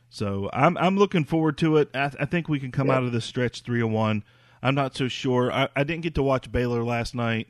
[0.09, 1.89] So I'm I'm looking forward to it.
[1.93, 2.95] I, I think we can come Yeah.
[2.95, 4.23] out of this stretch three and one.
[4.63, 5.51] I'm not so sure.
[5.51, 7.47] I, I didn't get to watch Baylor last night.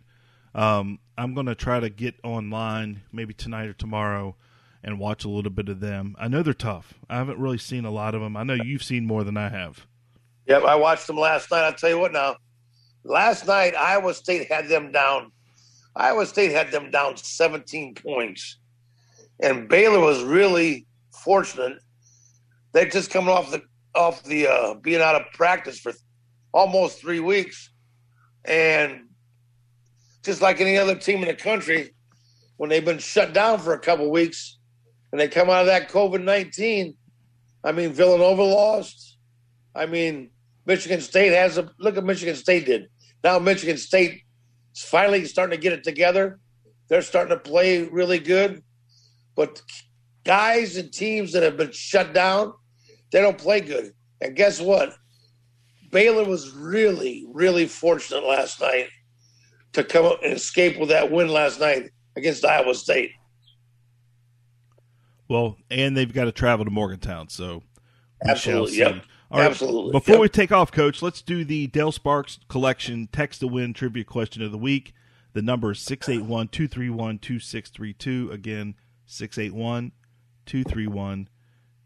[0.56, 4.36] Um, I'm going to try to get online maybe tonight or tomorrow
[4.84, 6.16] and watch a little bit of them.
[6.20, 6.94] I know they're tough.
[7.10, 8.36] I haven't really seen a lot of them.
[8.36, 9.86] I know you've seen more than I have.
[10.48, 11.64] Yep, I watched them last night.
[11.64, 12.36] I'll tell you what now.
[13.04, 15.32] Last night, Iowa State had them down.
[15.96, 18.58] Iowa State had them down 17 points.
[19.40, 21.80] And Baylor was really fortunate.
[22.74, 23.64] They're just coming off the
[23.94, 25.94] off the uh, being out of practice for
[26.54, 27.72] almost three weeks.
[28.46, 29.10] And
[30.24, 31.94] just like any other team in the country,
[32.58, 34.60] when they've been shut down for a couple weeks
[35.12, 36.96] and they come out of that COVID 19.
[37.64, 39.18] I mean, Villanova lost.
[39.76, 40.32] I mean,
[40.66, 42.88] Michigan State has a look at Michigan State did.
[43.24, 44.22] Now Michigan State
[44.76, 46.40] is finally starting to get it together.
[46.90, 48.64] They're starting to play really good.
[49.36, 49.62] But
[50.26, 52.54] guys and teams that have been shut down,
[53.12, 53.94] they don't play good.
[54.20, 54.94] And guess what?
[55.92, 58.88] Baylor was really, really fortunate last night
[59.74, 63.12] to come up and escape with that win last night against Iowa State.
[65.32, 67.64] Well, and they've got to travel to Morgantown, so
[68.22, 69.06] Absolutely, yep.
[69.32, 70.22] All right, Absolutely, Before yep.
[70.24, 74.44] we take off, Coach, let's do the Dale Sparks collection text to win trivia question
[74.44, 74.94] of the week.
[75.32, 78.30] The number is 681 231 2632.
[78.30, 78.76] Again,
[79.06, 79.94] 681
[80.46, 81.30] 231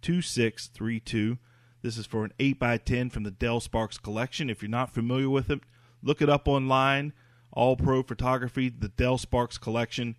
[0.02, 1.38] 2632.
[1.84, 4.50] This is for an 8x10 from the Dale Sparks collection.
[4.50, 5.60] If you're not familiar with it,
[6.02, 7.14] look it up online.
[7.52, 10.16] All Pro Photography, the Dale Sparks collection.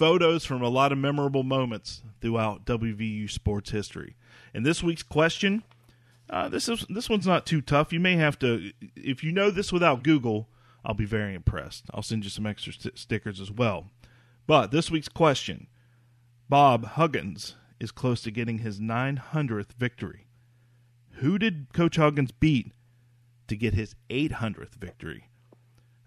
[0.00, 4.16] Photos from a lot of memorable moments throughout WVU sports history.
[4.54, 5.62] And this week's question
[6.30, 7.92] uh, this is this one's not too tough.
[7.92, 10.48] You may have to, if you know this without Google,
[10.84, 11.84] I'll be very impressed.
[11.92, 13.90] I'll send you some extra st- stickers as well.
[14.46, 15.66] But this week's question:
[16.48, 20.28] Bob Huggins is close to getting his 900th victory.
[21.14, 22.72] Who did Coach Huggins beat
[23.48, 25.29] to get his 800th victory?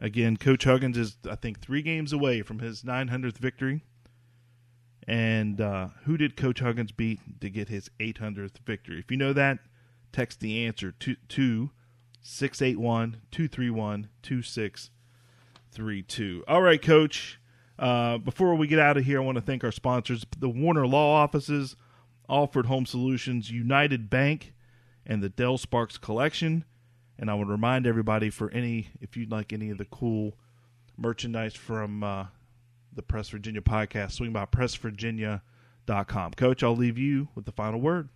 [0.03, 3.85] Again, Coach Huggins is I think three games away from his 900th victory.
[5.07, 8.99] And uh, who did Coach Huggins beat to get his 800th victory?
[8.99, 9.59] If you know that,
[10.11, 11.71] text the answer to, to
[12.21, 16.43] 681 231 2632.
[16.49, 17.39] All right, Coach.
[17.79, 20.85] Uh, before we get out of here, I want to thank our sponsors the Warner
[20.85, 21.77] Law Offices,
[22.29, 24.53] Alford Home Solutions, United Bank,
[25.05, 26.65] and the Dale Sparks Collection.
[27.23, 30.33] And I would remind everybody for any, if you'd like any of the cool
[30.97, 32.25] merchandise from uh,
[32.93, 36.33] the Press Virginia podcast, swing by pressvirginia.com.
[36.33, 38.09] Coach, I'll leave you with the final word.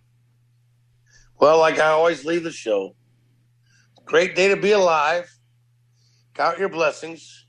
[1.40, 2.96] Well, like I always leave the show,
[4.04, 5.34] great day to be alive.
[6.34, 7.46] Count your blessings.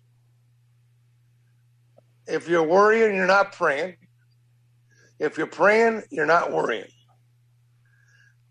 [2.25, 3.97] If you're worrying, you're not praying.
[5.19, 6.87] If you're praying, you're not worrying.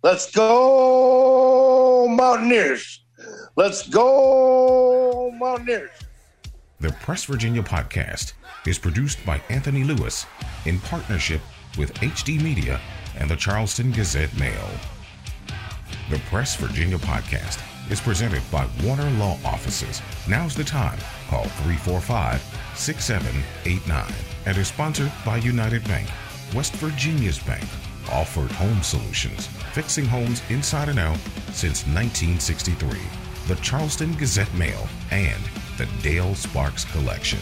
[0.00, 3.04] Let's go, Mountaineers.
[3.56, 5.90] Let's go, Mountaineers.
[6.78, 8.34] The Press Virginia podcast
[8.64, 10.24] is produced by Anthony Lewis
[10.66, 11.40] in partnership
[11.76, 12.80] with HD Media
[13.18, 14.68] and the Charleston Gazette Mail.
[16.10, 20.00] The Press Virginia podcast is presented by Warner Law Offices.
[20.28, 20.98] Now's the time.
[21.28, 22.40] Call 345
[22.76, 24.14] 6789
[24.46, 26.08] and is sponsored by United Bank,
[26.54, 27.64] West Virginia's bank,
[28.10, 31.18] Alford Home Solutions, fixing homes inside and out
[31.52, 32.98] since 1963,
[33.46, 35.42] the Charleston Gazette Mail, and
[35.76, 37.40] the Dale Sparks Collection.